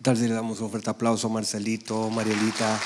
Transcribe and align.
¿Qué 0.00 0.04
tal 0.04 0.16
si 0.16 0.28
le 0.28 0.32
damos 0.32 0.58
un 0.62 0.70
fuerte 0.70 0.88
aplauso 0.88 1.26
a 1.26 1.30
Marcelito, 1.30 2.08
Marielita? 2.08 2.80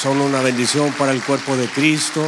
Son 0.00 0.20
una 0.20 0.40
bendición 0.42 0.92
para 0.92 1.10
el 1.10 1.20
cuerpo 1.24 1.56
de 1.56 1.66
Cristo 1.66 2.24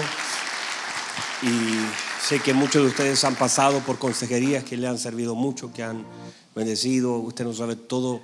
y 1.41 2.27
sé 2.27 2.41
que 2.41 2.53
muchos 2.53 2.83
de 2.83 2.89
ustedes 2.89 3.23
han 3.23 3.37
pasado 3.37 3.79
por 3.79 4.01
consejerías 4.01 4.65
que 4.65 4.77
le 4.77 4.89
han 4.89 4.99
servido 4.99 5.37
mucho, 5.37 5.73
que 5.73 5.85
han 5.85 6.05
bendecido. 6.53 7.17
Usted 7.19 7.45
no 7.45 7.53
sabe 7.53 7.77
todos 7.77 8.23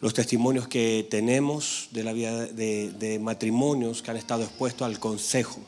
los 0.00 0.12
testimonios 0.12 0.66
que 0.66 1.06
tenemos 1.08 1.90
de 1.92 2.02
la 2.02 2.12
vida 2.12 2.44
de 2.46 3.20
matrimonios 3.22 4.02
que 4.02 4.10
han 4.10 4.16
estado 4.16 4.42
expuestos 4.42 4.84
al 4.84 4.98
consejo. 4.98 5.60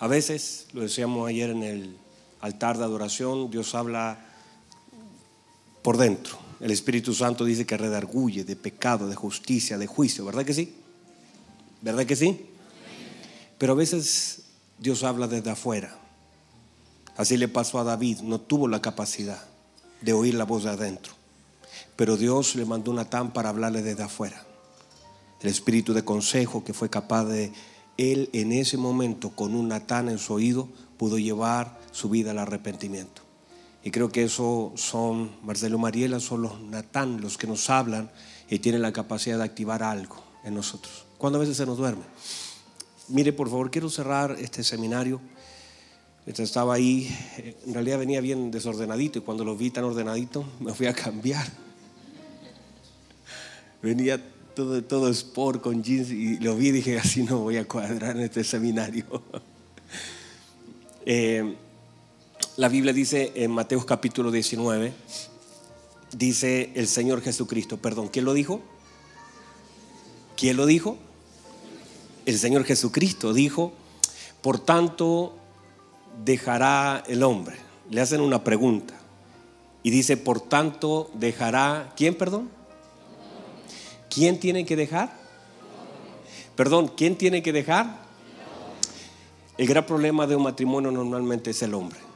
A 0.00 0.08
veces, 0.08 0.66
lo 0.72 0.80
decíamos 0.80 1.28
ayer 1.28 1.50
en 1.50 1.62
el 1.62 1.96
altar 2.40 2.78
de 2.78 2.82
adoración, 2.82 3.48
Dios 3.52 3.76
habla 3.76 4.33
por 5.84 5.98
dentro. 5.98 6.38
El 6.60 6.70
Espíritu 6.70 7.12
Santo 7.12 7.44
dice 7.44 7.66
que 7.66 7.76
redarguye 7.76 8.42
de 8.42 8.56
pecado, 8.56 9.06
de 9.06 9.14
justicia, 9.14 9.76
de 9.76 9.86
juicio, 9.86 10.24
¿verdad 10.24 10.46
que 10.46 10.54
sí? 10.54 10.74
¿Verdad 11.82 12.06
que 12.06 12.16
sí? 12.16 12.46
Pero 13.58 13.74
a 13.74 13.76
veces 13.76 14.44
Dios 14.78 15.04
habla 15.04 15.28
desde 15.28 15.50
afuera. 15.50 15.94
Así 17.18 17.36
le 17.36 17.48
pasó 17.48 17.78
a 17.78 17.84
David, 17.84 18.20
no 18.20 18.40
tuvo 18.40 18.66
la 18.66 18.80
capacidad 18.80 19.44
de 20.00 20.14
oír 20.14 20.34
la 20.34 20.44
voz 20.44 20.64
de 20.64 20.70
adentro. 20.70 21.12
Pero 21.96 22.16
Dios 22.16 22.56
le 22.56 22.64
mandó 22.64 22.94
Natán 22.94 23.34
para 23.34 23.50
hablarle 23.50 23.82
desde 23.82 24.04
afuera. 24.04 24.42
El 25.42 25.50
espíritu 25.50 25.92
de 25.92 26.02
consejo 26.02 26.64
que 26.64 26.72
fue 26.72 26.88
capaz 26.88 27.26
de 27.26 27.52
él 27.98 28.30
en 28.32 28.52
ese 28.52 28.78
momento 28.78 29.36
con 29.36 29.54
un 29.54 29.68
Natán 29.68 30.08
en 30.08 30.16
su 30.18 30.32
oído 30.32 30.66
pudo 30.96 31.18
llevar 31.18 31.78
su 31.92 32.08
vida 32.08 32.30
al 32.30 32.38
arrepentimiento. 32.38 33.23
Y 33.84 33.90
creo 33.90 34.10
que 34.10 34.24
eso 34.24 34.72
son, 34.76 35.30
Marcelo 35.42 35.78
Mariela, 35.78 36.18
son 36.18 36.42
los 36.42 36.60
Natán 36.60 37.20
los 37.20 37.36
que 37.36 37.46
nos 37.46 37.68
hablan 37.68 38.10
y 38.48 38.58
tienen 38.58 38.80
la 38.80 38.92
capacidad 38.92 39.36
de 39.36 39.44
activar 39.44 39.82
algo 39.82 40.24
en 40.42 40.54
nosotros. 40.54 41.04
A 41.20 41.38
veces 41.38 41.56
se 41.56 41.64
nos 41.64 41.78
duerme. 41.78 42.02
Mire, 43.08 43.32
por 43.32 43.48
favor, 43.48 43.70
quiero 43.70 43.88
cerrar 43.88 44.36
este 44.38 44.62
seminario. 44.62 45.20
Estaba 46.26 46.74
ahí, 46.74 47.08
en 47.66 47.72
realidad 47.72 47.98
venía 47.98 48.20
bien 48.20 48.50
desordenadito 48.50 49.18
y 49.18 49.22
cuando 49.22 49.44
lo 49.44 49.56
vi 49.56 49.70
tan 49.70 49.84
ordenadito 49.84 50.44
me 50.60 50.74
fui 50.74 50.86
a 50.86 50.92
cambiar. 50.92 51.46
Venía 53.82 54.22
todo, 54.54 54.82
todo 54.84 55.10
sport 55.10 55.62
con 55.62 55.82
jeans 55.82 56.10
y 56.10 56.38
lo 56.38 56.56
vi 56.56 56.68
y 56.68 56.72
dije, 56.72 56.98
así 56.98 57.22
no 57.22 57.38
voy 57.38 57.56
a 57.56 57.66
cuadrar 57.66 58.16
en 58.16 58.22
este 58.22 58.44
seminario. 58.44 59.04
eh, 61.06 61.56
la 62.56 62.68
Biblia 62.68 62.92
dice 62.92 63.32
en 63.34 63.50
Mateo 63.50 63.84
capítulo 63.84 64.30
19, 64.30 64.92
dice 66.16 66.70
el 66.76 66.86
Señor 66.86 67.20
Jesucristo, 67.20 67.78
perdón, 67.78 68.08
¿quién 68.08 68.24
lo 68.24 68.32
dijo? 68.32 68.60
¿Quién 70.36 70.56
lo 70.56 70.66
dijo? 70.66 70.96
El 72.26 72.38
Señor 72.38 72.64
Jesucristo 72.64 73.32
dijo, 73.32 73.72
por 74.40 74.60
tanto 74.60 75.34
dejará 76.24 77.02
el 77.08 77.24
hombre. 77.24 77.56
Le 77.90 78.00
hacen 78.00 78.20
una 78.20 78.44
pregunta 78.44 78.94
y 79.82 79.90
dice, 79.90 80.16
por 80.16 80.40
tanto 80.40 81.10
dejará, 81.14 81.92
¿quién, 81.96 82.14
perdón? 82.14 82.48
¿Quién 84.08 84.38
tiene 84.38 84.64
que 84.64 84.76
dejar? 84.76 85.12
Perdón, 86.54 86.92
¿quién 86.96 87.16
tiene 87.16 87.42
que 87.42 87.52
dejar? 87.52 88.04
El 89.58 89.66
gran 89.66 89.84
problema 89.84 90.28
de 90.28 90.36
un 90.36 90.44
matrimonio 90.44 90.92
normalmente 90.92 91.50
es 91.50 91.60
el 91.62 91.74
hombre 91.74 92.13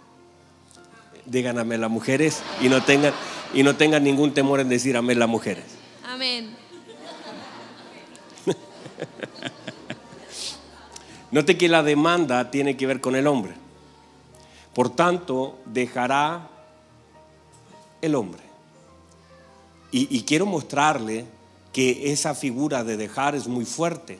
digan 1.29 1.59
amén 1.59 1.81
las 1.81 1.91
mujeres 1.91 2.43
y 2.61 2.69
no 2.69 2.83
tengan, 2.83 3.13
y 3.55 3.63
no 3.63 3.77
tengan 3.77 4.03
ningún 4.03 4.35
temor 4.35 4.61
en 4.61 4.69
decir 4.69 4.97
amén 4.97 5.19
las 5.19 5.29
mujeres. 5.29 5.65
Amén. 6.05 6.57
Note 11.31 11.59
que 11.59 11.69
la 11.69 11.83
demanda 11.83 12.51
tiene 12.51 12.77
que 12.77 12.87
ver 12.87 13.01
con 13.01 13.15
el 13.15 13.27
hombre. 13.27 13.53
Por 14.75 14.95
tanto, 14.95 15.59
dejará 15.67 16.49
el 18.01 18.15
hombre. 18.15 18.43
Y, 19.91 20.15
y, 20.17 20.23
quiero 20.23 20.47
mostrarle 20.47 21.25
que 21.73 22.13
esa 22.13 22.35
figura 22.35 22.85
de 22.85 22.97
dejar 22.97 23.35
es 23.35 23.49
muy 23.49 23.65
fuerte. 23.65 24.19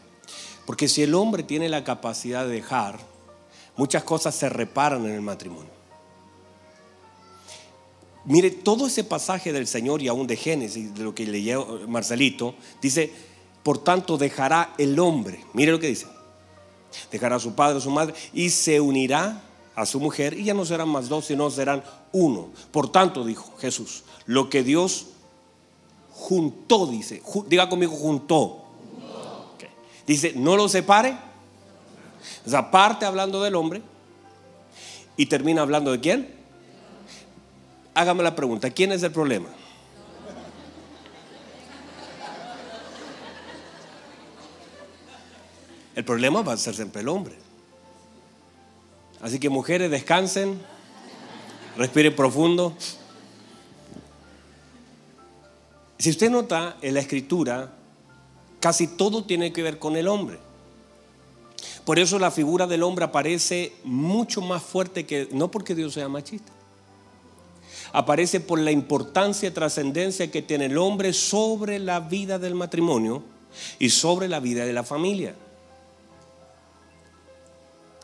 Porque 0.67 0.89
si 0.89 1.03
el 1.03 1.15
hombre 1.15 1.43
tiene 1.43 1.69
la 1.69 1.85
capacidad 1.85 2.45
de 2.47 2.53
dejar, 2.53 2.99
muchas 3.77 4.03
cosas 4.03 4.35
se 4.35 4.49
reparan 4.49 5.05
en 5.05 5.13
el 5.13 5.21
matrimonio. 5.21 5.78
Mire, 8.29 8.51
todo 8.51 8.87
ese 8.87 9.05
pasaje 9.05 9.55
del 9.55 9.67
Señor 9.67 10.03
y 10.03 10.09
aún 10.09 10.27
de 10.27 10.37
Génesis, 10.37 10.95
de 10.95 11.03
lo 11.03 11.15
que 11.15 11.27
leyó 11.27 11.81
Marcelito, 11.89 12.55
dice, 12.83 13.11
por 13.63 13.79
tanto 13.79 14.19
dejará 14.19 14.75
el 14.77 14.99
hombre, 14.99 15.43
mire 15.55 15.73
lo 15.73 15.81
que 15.81 15.87
dice, 15.87 16.07
dejará 17.11 17.37
a 17.37 17.41
su 17.41 17.55
padre, 17.55 17.79
a 17.79 17.81
su 17.81 17.91
madre, 17.91 18.13
y 18.35 18.51
se 18.51 18.83
unirá 18.83 19.43
a 19.75 19.87
su 19.87 19.99
mujer, 19.99 20.39
y 20.39 20.45
ya 20.45 20.53
no 20.53 20.67
serán 20.67 20.91
más 20.91 21.09
dos, 21.09 21.25
sino 21.25 21.51
serán 21.51 21.83
uno. 22.13 22.51
Por 22.71 22.93
tanto, 22.93 23.25
dijo 23.25 23.57
Jesús, 23.57 24.05
lo 24.27 24.51
que 24.51 24.63
Dios 24.63 25.07
juntó, 26.13 26.87
dice, 26.87 27.23
diga 27.47 27.71
conmigo, 27.71 27.93
juntó. 27.93 28.65
Dice, 30.07 30.35
no 30.37 30.55
lo 30.55 30.69
separe. 30.69 31.17
O 32.47 32.51
sea, 32.51 32.71
parte 32.71 33.07
hablando 33.07 33.43
del 33.43 33.55
hombre 33.55 33.81
y 35.17 35.27
termina 35.27 35.63
hablando 35.63 35.93
de 35.93 36.01
quién? 36.01 36.38
Hágame 37.99 38.23
la 38.23 38.37
pregunta, 38.37 38.71
¿quién 38.71 38.93
es 38.93 39.03
el 39.03 39.11
problema? 39.11 39.49
El 45.97 46.05
problema 46.05 46.43
va 46.43 46.53
a 46.53 46.57
ser 46.57 46.77
siempre 46.77 47.03
el 47.03 47.09
hombre. 47.09 47.35
Así 49.21 49.41
que 49.41 49.49
mujeres, 49.49 49.91
descansen, 49.91 50.61
respiren 51.77 52.15
profundo. 52.15 52.73
Si 55.99 56.11
usted 56.11 56.31
nota 56.31 56.77
en 56.81 56.95
la 56.95 57.01
escritura, 57.01 57.73
casi 58.61 58.87
todo 58.87 59.25
tiene 59.25 59.53
que 59.53 59.65
ver 59.65 59.81
con 59.81 59.97
el 59.97 60.07
hombre. 60.07 60.39
Por 61.85 61.99
eso 61.99 62.21
la 62.21 62.31
figura 62.31 62.69
del 62.69 62.85
hombre 62.85 63.07
aparece 63.07 63.73
mucho 63.83 64.41
más 64.41 64.63
fuerte 64.63 65.05
que, 65.05 65.29
no 65.33 65.51
porque 65.51 65.75
Dios 65.75 65.95
sea 65.95 66.09
machista, 66.09 66.53
aparece 67.93 68.41
por 68.41 68.59
la 68.59 68.71
importancia 68.71 69.49
y 69.49 69.53
trascendencia 69.53 70.31
que 70.31 70.43
tiene 70.43 70.67
el 70.67 70.79
hombre 70.79 71.13
sobre 71.13 71.79
la 71.79 72.01
vida 72.01 72.39
del 72.39 72.55
matrimonio 72.55 73.23
y 73.79 73.91
sobre 73.91 74.29
la 74.29 74.41
vida 74.41 74.65
de 74.65 74.73
la 74.73 74.85
familia. 74.85 75.35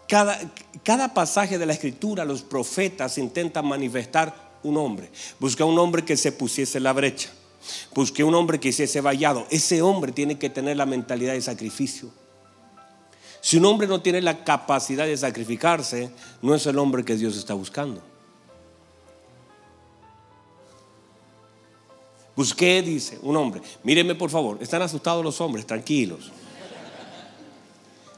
Cada, 0.08 0.38
cada 0.82 1.14
pasaje 1.14 1.58
de 1.58 1.66
la 1.66 1.72
escritura, 1.72 2.24
los 2.24 2.42
profetas 2.42 3.18
intentan 3.18 3.66
manifestar 3.66 4.34
un 4.62 4.76
hombre. 4.76 5.10
Busca 5.38 5.64
un 5.64 5.78
hombre 5.78 6.04
que 6.04 6.16
se 6.16 6.32
pusiese 6.32 6.80
la 6.80 6.92
brecha. 6.92 7.30
Busque 7.94 8.22
un 8.22 8.34
hombre 8.34 8.60
que 8.60 8.68
hiciese 8.68 9.00
vallado. 9.00 9.46
Ese 9.50 9.80
hombre 9.82 10.12
tiene 10.12 10.38
que 10.38 10.50
tener 10.50 10.76
la 10.76 10.86
mentalidad 10.86 11.32
de 11.32 11.42
sacrificio. 11.42 12.10
Si 13.40 13.58
un 13.58 13.66
hombre 13.66 13.86
no 13.86 14.00
tiene 14.00 14.22
la 14.22 14.44
capacidad 14.44 15.04
de 15.06 15.16
sacrificarse, 15.16 16.10
no 16.40 16.54
es 16.54 16.66
el 16.66 16.78
hombre 16.78 17.04
que 17.04 17.16
Dios 17.16 17.36
está 17.36 17.54
buscando. 17.54 18.02
Busqué, 22.36 22.82
dice 22.82 23.18
un 23.22 23.36
hombre. 23.36 23.62
Míreme 23.82 24.14
por 24.14 24.30
favor, 24.30 24.58
están 24.60 24.82
asustados 24.82 25.24
los 25.24 25.40
hombres, 25.40 25.66
tranquilos. 25.66 26.32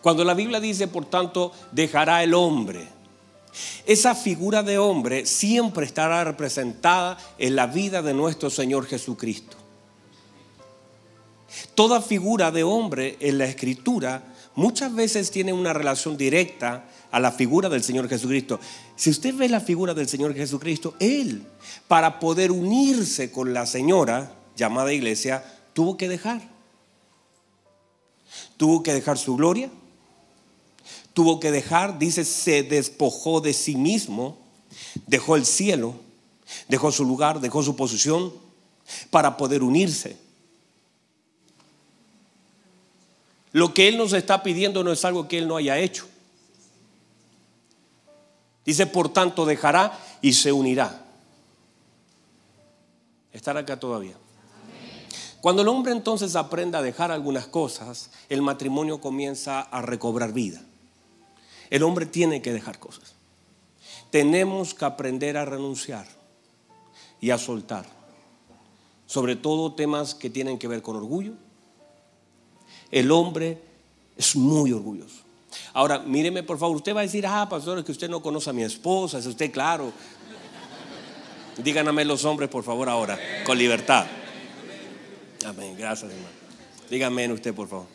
Cuando 0.00 0.24
la 0.24 0.34
Biblia 0.34 0.60
dice, 0.60 0.88
por 0.88 1.04
tanto, 1.04 1.52
dejará 1.72 2.22
el 2.22 2.32
hombre. 2.32 2.88
Esa 3.86 4.14
figura 4.14 4.62
de 4.62 4.78
hombre 4.78 5.26
siempre 5.26 5.86
estará 5.86 6.24
representada 6.24 7.18
en 7.38 7.56
la 7.56 7.66
vida 7.66 8.02
de 8.02 8.14
nuestro 8.14 8.50
Señor 8.50 8.86
Jesucristo. 8.86 9.56
Toda 11.74 12.00
figura 12.00 12.50
de 12.50 12.62
hombre 12.62 13.16
en 13.20 13.38
la 13.38 13.46
escritura 13.46 14.22
muchas 14.54 14.94
veces 14.94 15.30
tiene 15.30 15.52
una 15.52 15.72
relación 15.72 16.16
directa 16.16 16.84
a 17.10 17.20
la 17.20 17.32
figura 17.32 17.68
del 17.68 17.82
Señor 17.82 18.08
Jesucristo. 18.08 18.60
Si 18.96 19.10
usted 19.10 19.34
ve 19.34 19.48
la 19.48 19.60
figura 19.60 19.94
del 19.94 20.08
Señor 20.08 20.34
Jesucristo, 20.34 20.94
Él, 20.98 21.46
para 21.88 22.18
poder 22.18 22.50
unirse 22.52 23.30
con 23.30 23.54
la 23.54 23.66
señora 23.66 24.32
llamada 24.56 24.92
iglesia, 24.92 25.44
tuvo 25.72 25.96
que 25.96 26.08
dejar. 26.08 26.42
Tuvo 28.56 28.82
que 28.82 28.94
dejar 28.94 29.18
su 29.18 29.36
gloria. 29.36 29.70
Tuvo 31.14 31.40
que 31.40 31.50
dejar, 31.50 31.98
dice, 31.98 32.24
se 32.24 32.62
despojó 32.62 33.40
de 33.40 33.54
sí 33.54 33.76
mismo, 33.76 34.36
dejó 35.06 35.36
el 35.36 35.46
cielo, 35.46 35.94
dejó 36.68 36.92
su 36.92 37.04
lugar, 37.04 37.40
dejó 37.40 37.62
su 37.62 37.74
posición 37.74 38.32
para 39.10 39.38
poder 39.38 39.62
unirse. 39.62 40.18
Lo 43.52 43.72
que 43.72 43.88
Él 43.88 43.96
nos 43.96 44.12
está 44.12 44.42
pidiendo 44.42 44.84
no 44.84 44.92
es 44.92 45.04
algo 45.06 45.28
que 45.28 45.38
Él 45.38 45.48
no 45.48 45.56
haya 45.56 45.78
hecho. 45.78 46.06
Dice, 48.66 48.86
por 48.86 49.08
tanto, 49.08 49.46
dejará 49.46 49.96
y 50.20 50.32
se 50.32 50.50
unirá. 50.52 51.04
¿Están 53.32 53.56
acá 53.56 53.78
todavía? 53.78 54.16
Cuando 55.40 55.62
el 55.62 55.68
hombre 55.68 55.92
entonces 55.92 56.34
aprenda 56.34 56.80
a 56.80 56.82
dejar 56.82 57.12
algunas 57.12 57.46
cosas, 57.46 58.10
el 58.28 58.42
matrimonio 58.42 59.00
comienza 59.00 59.60
a 59.60 59.80
recobrar 59.82 60.32
vida. 60.32 60.60
El 61.70 61.84
hombre 61.84 62.06
tiene 62.06 62.42
que 62.42 62.52
dejar 62.52 62.80
cosas. 62.80 63.14
Tenemos 64.10 64.74
que 64.74 64.84
aprender 64.84 65.36
a 65.36 65.44
renunciar 65.44 66.06
y 67.20 67.30
a 67.30 67.38
soltar. 67.38 67.86
Sobre 69.06 69.36
todo 69.36 69.74
temas 69.74 70.16
que 70.16 70.30
tienen 70.30 70.58
que 70.58 70.66
ver 70.66 70.82
con 70.82 70.96
orgullo. 70.96 71.34
El 72.90 73.12
hombre 73.12 73.62
es 74.16 74.34
muy 74.34 74.72
orgulloso. 74.72 75.25
Ahora, 75.72 75.98
míreme 75.98 76.42
por 76.42 76.58
favor, 76.58 76.76
usted 76.76 76.94
va 76.94 77.00
a 77.00 77.02
decir, 77.02 77.26
ah, 77.26 77.48
pastor, 77.48 77.78
es 77.78 77.84
que 77.84 77.92
usted 77.92 78.08
no 78.08 78.22
conoce 78.22 78.50
a 78.50 78.52
mi 78.52 78.62
esposa, 78.62 79.18
es 79.18 79.26
usted 79.26 79.50
claro. 79.50 79.92
Díganme 81.58 82.04
los 82.04 82.24
hombres, 82.24 82.48
por 82.48 82.64
favor, 82.64 82.88
ahora, 82.88 83.18
con 83.44 83.56
libertad. 83.56 84.06
Amén, 85.46 85.74
gracias, 85.78 86.10
hermano. 86.10 86.34
Díganme 86.90 87.32
usted, 87.32 87.54
por 87.54 87.68
favor. 87.68 87.86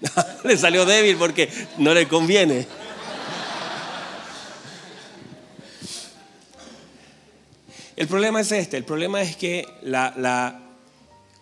le 0.44 0.56
salió 0.56 0.84
débil 0.84 1.16
porque 1.16 1.48
no 1.78 1.94
le 1.94 2.08
conviene. 2.08 2.66
El 7.96 8.08
problema 8.08 8.40
es 8.40 8.50
este, 8.50 8.78
el 8.78 8.84
problema 8.84 9.20
es 9.20 9.36
que 9.36 9.66
la, 9.82 10.58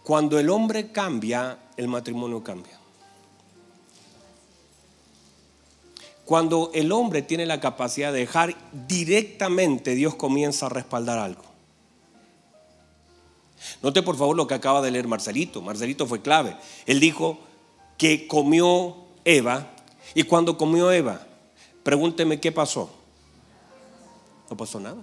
cuando 0.03 0.41
el 0.41 0.51
hombre 0.51 0.91
cambia, 0.91 1.57
el 1.77 1.87
matrimonio 1.87 2.43
cambia. 2.43 2.78
Cuando 6.29 6.71
el 6.75 6.93
hombre 6.93 7.23
tiene 7.23 7.47
la 7.47 7.59
capacidad 7.59 8.13
de 8.13 8.19
dejar 8.19 8.55
directamente, 8.87 9.95
Dios 9.95 10.15
comienza 10.15 10.67
a 10.67 10.69
respaldar 10.69 11.19
algo. 11.19 11.41
Note 13.81 14.03
por 14.03 14.19
favor 14.19 14.37
lo 14.37 14.47
que 14.47 14.53
acaba 14.53 14.83
de 14.83 14.91
leer 14.91 15.09
Marcelito. 15.09 15.63
Marcelito 15.63 16.07
fue 16.07 16.21
clave. 16.21 16.55
Él 16.85 17.01
dijo 17.01 17.39
que 17.97 18.27
comió 18.29 18.95
Eva 19.25 19.71
y 20.15 20.25
cuando 20.25 20.59
comió 20.59 20.93
Eva, 20.93 21.27
pregúnteme 21.83 22.39
qué 22.39 22.53
pasó. 22.53 22.91
No 24.51 24.57
pasó 24.59 24.81
nada. 24.81 25.03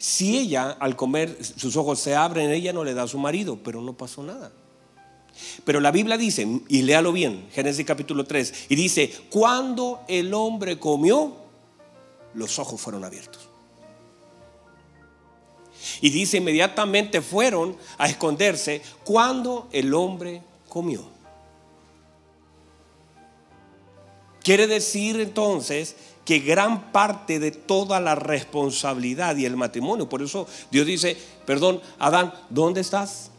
Si 0.00 0.36
ella 0.36 0.72
al 0.80 0.96
comer 0.96 1.44
sus 1.44 1.76
ojos 1.76 2.00
se 2.00 2.16
abren, 2.16 2.50
ella 2.50 2.72
no 2.72 2.82
le 2.82 2.94
da 2.94 3.04
a 3.04 3.06
su 3.06 3.18
marido, 3.18 3.60
pero 3.62 3.80
no 3.82 3.92
pasó 3.92 4.24
nada. 4.24 4.50
Pero 5.64 5.80
la 5.80 5.90
Biblia 5.90 6.16
dice, 6.16 6.46
y 6.68 6.82
léalo 6.82 7.12
bien, 7.12 7.48
Génesis 7.52 7.84
capítulo 7.84 8.24
3, 8.24 8.66
y 8.68 8.74
dice, 8.74 9.12
cuando 9.30 10.02
el 10.08 10.32
hombre 10.34 10.78
comió, 10.78 11.36
los 12.34 12.58
ojos 12.58 12.80
fueron 12.80 13.04
abiertos. 13.04 13.48
Y 16.00 16.10
dice, 16.10 16.38
inmediatamente 16.38 17.20
fueron 17.20 17.76
a 17.98 18.08
esconderse 18.08 18.82
cuando 19.04 19.68
el 19.72 19.92
hombre 19.94 20.42
comió. 20.68 21.14
Quiere 24.42 24.66
decir 24.66 25.20
entonces 25.20 25.96
que 26.24 26.38
gran 26.38 26.92
parte 26.92 27.38
de 27.38 27.50
toda 27.50 28.00
la 28.00 28.14
responsabilidad 28.14 29.36
y 29.36 29.46
el 29.46 29.56
matrimonio, 29.56 30.08
por 30.08 30.22
eso 30.22 30.46
Dios 30.70 30.86
dice, 30.86 31.16
perdón, 31.46 31.80
Adán, 31.98 32.32
¿dónde 32.50 32.80
estás? 32.80 33.30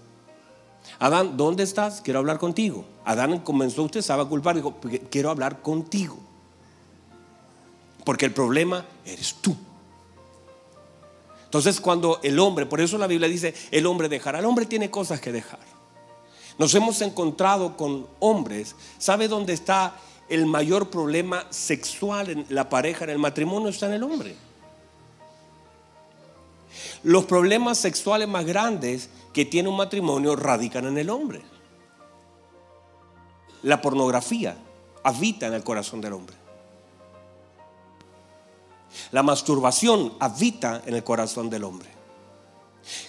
Adán, 1.00 1.38
¿dónde 1.38 1.64
estás? 1.64 2.02
Quiero 2.02 2.20
hablar 2.20 2.38
contigo. 2.38 2.86
Adán 3.04 3.40
comenzó, 3.40 3.84
usted 3.84 4.02
sabe 4.02 4.24
a 4.24 4.26
culpar, 4.26 4.56
dijo, 4.56 4.76
quiero 5.10 5.30
hablar 5.30 5.62
contigo. 5.62 6.18
Porque 8.04 8.26
el 8.26 8.34
problema 8.34 8.86
eres 9.06 9.36
tú. 9.42 9.56
Entonces 11.46 11.80
cuando 11.80 12.20
el 12.24 12.40
hombre, 12.40 12.66
por 12.66 12.82
eso 12.82 12.98
la 12.98 13.08
Biblia 13.08 13.30
dice, 13.30 13.54
el 13.72 13.86
hombre 13.86 14.10
dejará, 14.10 14.40
el 14.40 14.46
hombre 14.46 14.66
tiene 14.66 14.92
cosas 14.92 15.22
que 15.22 15.32
dejar. 15.32 15.60
Nos 16.58 16.74
hemos 16.76 17.02
encontrado 17.02 17.76
con 17.76 18.08
hombres, 18.20 18.76
¿sabe 18.98 19.28
dónde 19.28 19.54
está 19.54 19.96
el 20.30 20.46
mayor 20.46 20.90
problema 20.90 21.46
sexual 21.50 22.30
en 22.30 22.46
la 22.50 22.70
pareja, 22.70 23.04
en 23.04 23.12
el 23.12 23.20
matrimonio? 23.20 23.70
Está 23.70 23.88
en 23.88 23.94
el 23.94 24.04
hombre. 24.04 24.36
Los 27.04 27.26
problemas 27.26 27.78
sexuales 27.78 28.28
más 28.28 28.46
grandes 28.46 29.10
que 29.36 29.44
tiene 29.44 29.68
un 29.68 29.76
matrimonio 29.76 30.38
radican 30.38 30.86
en 30.86 30.98
el 30.98 31.10
hombre. 31.10 31.42
La 33.64 33.82
pornografía 33.82 34.56
habita 35.04 35.48
en 35.48 35.54
el 35.56 35.62
corazón 35.62 36.00
del 36.00 36.14
hombre. 36.14 36.38
La 39.12 39.24
masturbación 39.24 40.14
habita 40.22 40.82
en 40.86 40.96
el 40.96 41.04
corazón 41.04 41.50
del 41.50 41.66
hombre. 41.66 41.90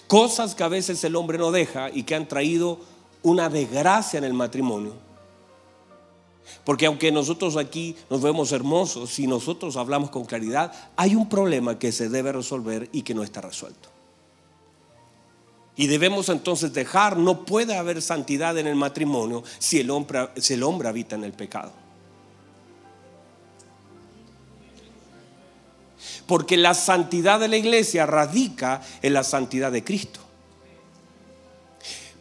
Cosas 0.07 0.53
que 0.53 0.63
a 0.65 0.67
veces 0.67 1.01
el 1.05 1.15
hombre 1.15 1.37
no 1.37 1.49
deja 1.49 1.89
y 1.91 2.03
que 2.03 2.15
han 2.15 2.27
traído 2.27 2.77
una 3.23 3.47
desgracia 3.47 4.17
en 4.17 4.25
el 4.25 4.33
matrimonio. 4.33 4.95
Porque 6.65 6.87
aunque 6.87 7.09
nosotros 7.09 7.55
aquí 7.55 7.95
nos 8.09 8.21
vemos 8.21 8.51
hermosos, 8.51 9.11
si 9.11 9.27
nosotros 9.27 9.77
hablamos 9.77 10.09
con 10.09 10.25
claridad, 10.25 10.73
hay 10.97 11.15
un 11.15 11.29
problema 11.29 11.79
que 11.79 11.93
se 11.93 12.09
debe 12.09 12.33
resolver 12.33 12.89
y 12.91 13.03
que 13.03 13.13
no 13.13 13.23
está 13.23 13.39
resuelto. 13.39 13.96
Y 15.77 15.85
debemos 15.85 16.27
entonces 16.29 16.73
dejar, 16.73 17.17
no 17.17 17.45
puede 17.45 17.77
haber 17.77 18.01
santidad 18.01 18.57
en 18.57 18.65
el 18.65 18.75
matrimonio 18.75 19.43
si 19.59 19.79
el 19.79 19.91
hombre, 19.91 20.29
si 20.37 20.55
el 20.55 20.63
hombre 20.63 20.89
habita 20.89 21.15
en 21.15 21.23
el 21.23 21.33
pecado. 21.33 21.71
Porque 26.25 26.57
la 26.57 26.73
santidad 26.73 27.39
de 27.39 27.47
la 27.47 27.57
iglesia 27.57 28.07
radica 28.07 28.81
en 29.03 29.13
la 29.13 29.23
santidad 29.23 29.71
de 29.71 29.83
Cristo. 29.83 30.19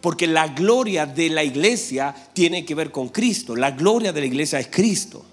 Porque 0.03 0.27
la 0.27 0.49
gloria 0.49 1.07
de 1.07 1.31
la 1.31 1.43
iglesia 1.43 2.15
tiene 2.35 2.65
que 2.65 2.75
ver 2.75 2.93
con 2.93 3.09
Cristo. 3.09 3.57
La 3.57 3.71
gloria 3.71 4.13
de 4.13 4.21
la 4.21 4.27
iglesia 4.27 4.61
es 4.61 4.69
Cristo. 4.69 5.25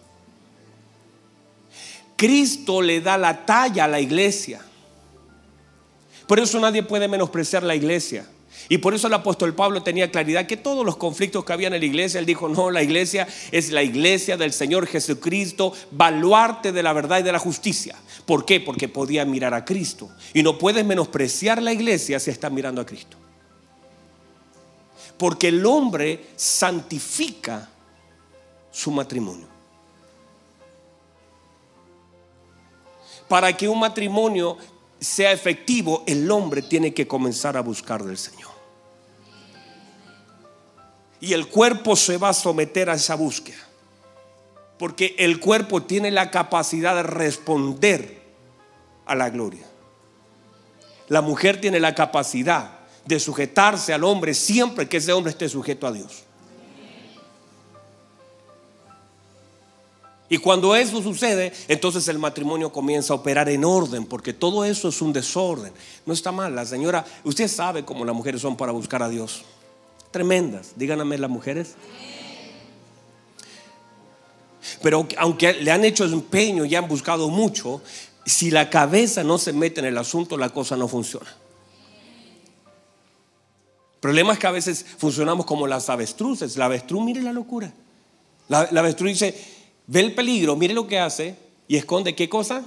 Cristo 2.15 2.81
le 2.81 3.01
da 3.01 3.17
la 3.17 3.45
talla 3.45 3.83
a 3.83 3.87
la 3.89 3.99
iglesia. 3.99 4.61
Por 6.27 6.39
eso 6.39 6.59
nadie 6.59 6.83
puede 6.83 7.07
menospreciar 7.07 7.63
la 7.63 7.75
iglesia. 7.75 8.27
Y 8.69 8.77
por 8.77 8.93
eso 8.93 9.07
el 9.07 9.13
apóstol 9.13 9.53
Pablo 9.53 9.83
tenía 9.83 10.09
claridad 10.09 10.45
que 10.45 10.57
todos 10.57 10.85
los 10.85 10.95
conflictos 10.95 11.43
que 11.43 11.53
había 11.53 11.67
en 11.67 11.79
la 11.79 11.85
iglesia, 11.85 12.19
él 12.19 12.25
dijo, 12.25 12.47
no, 12.47 12.71
la 12.71 12.81
iglesia 12.81 13.27
es 13.51 13.71
la 13.71 13.83
iglesia 13.83 14.37
del 14.37 14.53
Señor 14.53 14.87
Jesucristo, 14.87 15.73
baluarte 15.91 16.71
de 16.71 16.83
la 16.83 16.93
verdad 16.93 17.19
y 17.19 17.23
de 17.23 17.31
la 17.31 17.39
justicia. 17.39 17.95
¿Por 18.25 18.45
qué? 18.45 18.59
Porque 18.59 18.87
podía 18.87 19.25
mirar 19.25 19.53
a 19.53 19.65
Cristo. 19.65 20.09
Y 20.33 20.43
no 20.43 20.57
puedes 20.57 20.85
menospreciar 20.85 21.61
la 21.61 21.73
iglesia 21.73 22.19
si 22.19 22.31
está 22.31 22.49
mirando 22.49 22.81
a 22.81 22.85
Cristo. 22.85 23.17
Porque 25.17 25.49
el 25.49 25.65
hombre 25.65 26.27
santifica 26.35 27.69
su 28.71 28.91
matrimonio. 28.91 29.47
Para 33.27 33.55
que 33.55 33.67
un 33.67 33.79
matrimonio 33.79 34.57
sea 35.03 35.31
efectivo, 35.31 36.03
el 36.07 36.29
hombre 36.31 36.61
tiene 36.61 36.93
que 36.93 37.07
comenzar 37.07 37.57
a 37.57 37.61
buscar 37.61 38.03
del 38.03 38.17
Señor. 38.17 38.51
Y 41.19 41.33
el 41.33 41.47
cuerpo 41.47 41.95
se 41.95 42.17
va 42.17 42.29
a 42.29 42.33
someter 42.33 42.89
a 42.89 42.95
esa 42.95 43.15
búsqueda. 43.15 43.59
Porque 44.77 45.15
el 45.17 45.39
cuerpo 45.39 45.83
tiene 45.83 46.11
la 46.11 46.31
capacidad 46.31 46.95
de 46.95 47.03
responder 47.03 48.21
a 49.05 49.15
la 49.15 49.29
gloria. 49.29 49.65
La 51.07 51.21
mujer 51.21 51.61
tiene 51.61 51.79
la 51.79 51.95
capacidad 51.95 52.79
de 53.05 53.19
sujetarse 53.19 53.93
al 53.93 54.03
hombre 54.03 54.33
siempre 54.33 54.87
que 54.87 54.97
ese 54.97 55.13
hombre 55.13 55.31
esté 55.31 55.47
sujeto 55.49 55.87
a 55.87 55.91
Dios. 55.91 56.23
Y 60.33 60.39
cuando 60.39 60.75
eso 60.75 60.99
sucede, 61.03 61.53
entonces 61.67 62.07
el 62.07 62.17
matrimonio 62.17 62.71
comienza 62.71 63.13
a 63.13 63.17
operar 63.17 63.49
en 63.49 63.63
orden, 63.63 64.03
porque 64.03 64.33
todo 64.33 64.65
eso 64.65 64.89
es 64.89 64.99
un 64.99 65.13
desorden. 65.13 65.71
No 66.07 66.13
está 66.13 66.31
mal, 66.31 66.55
la 66.55 66.65
señora, 66.65 67.05
usted 67.23 67.47
sabe 67.47 67.85
cómo 67.85 68.03
las 68.03 68.15
mujeres 68.15 68.41
son 68.41 68.57
para 68.57 68.71
buscar 68.71 69.03
a 69.03 69.09
Dios. 69.09 69.43
Tremendas, 70.09 70.71
díganme 70.75 71.19
las 71.19 71.29
mujeres. 71.29 71.75
Pero 74.81 75.07
aunque 75.19 75.53
le 75.53 75.69
han 75.69 75.85
hecho 75.85 76.03
empeño 76.03 76.65
y 76.65 76.73
han 76.73 76.87
buscado 76.87 77.29
mucho, 77.29 77.83
si 78.25 78.49
la 78.49 78.71
cabeza 78.71 79.23
no 79.23 79.37
se 79.37 79.53
mete 79.53 79.81
en 79.81 79.85
el 79.85 79.99
asunto, 79.99 80.35
la 80.35 80.49
cosa 80.49 80.75
no 80.75 80.87
funciona. 80.87 81.29
El 83.93 83.99
problema 83.99 84.33
es 84.33 84.39
que 84.39 84.47
a 84.47 84.51
veces 84.51 84.83
funcionamos 84.97 85.45
como 85.45 85.67
las 85.67 85.91
avestruces. 85.91 86.57
La 86.57 86.65
avestruz, 86.65 87.05
mire 87.05 87.21
la 87.21 87.33
locura. 87.33 87.71
La, 88.49 88.61
avestruz 88.61 89.11
dice, 89.11 89.52
ve 89.87 89.99
el 89.99 90.13
peligro, 90.13 90.55
mire 90.55 90.73
lo 90.73 90.87
que 90.87 90.99
hace 90.99 91.35
y 91.67 91.77
esconde 91.77 92.15
qué 92.15 92.29
cosa. 92.29 92.63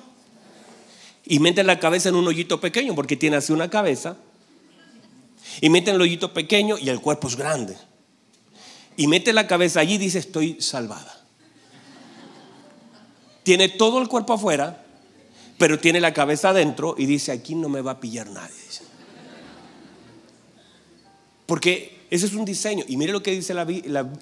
Y 1.25 1.41
mete 1.41 1.65
la 1.65 1.81
cabeza 1.81 2.09
en 2.09 2.15
un 2.15 2.27
hoyito 2.27 2.61
pequeño 2.61 2.95
porque 2.95 3.17
tiene 3.17 3.37
así 3.37 3.53
una 3.53 3.69
cabeza. 3.69 4.17
Y 5.61 5.71
mete 5.71 5.91
el 5.91 6.01
hoyito 6.01 6.33
pequeño 6.33 6.77
y 6.79 6.89
el 6.89 7.01
cuerpo 7.01 7.29
es 7.29 7.37
grande. 7.37 7.77
Y 8.97 9.09
mete 9.09 9.33
la 9.33 9.47
cabeza 9.47 9.81
allí 9.81 9.95
y 9.95 9.99
dice, 9.99 10.19
estoy 10.19 10.61
salvada. 10.61 11.25
Tiene 13.43 13.69
todo 13.69 14.01
el 14.01 14.09
cuerpo 14.09 14.33
afuera, 14.33 14.85
pero 15.59 15.79
tiene 15.79 16.01
la 16.01 16.13
cabeza 16.13 16.51
adentro 16.51 16.95
y 16.99 17.07
dice, 17.07 17.33
aquí 17.33 17.55
no 17.55 17.69
me 17.69 17.81
va 17.81 17.93
a 17.93 18.01
pillar 18.01 18.29
nadie. 18.29 18.55
Porque 21.47 21.96
ese 22.11 22.27
es 22.27 22.35
un 22.35 22.45
diseño. 22.45 22.85
Y 22.89 22.97
mire 22.97 23.13
lo 23.13 23.23
que 23.23 23.33
dice 23.33 23.55
la, 23.55 23.67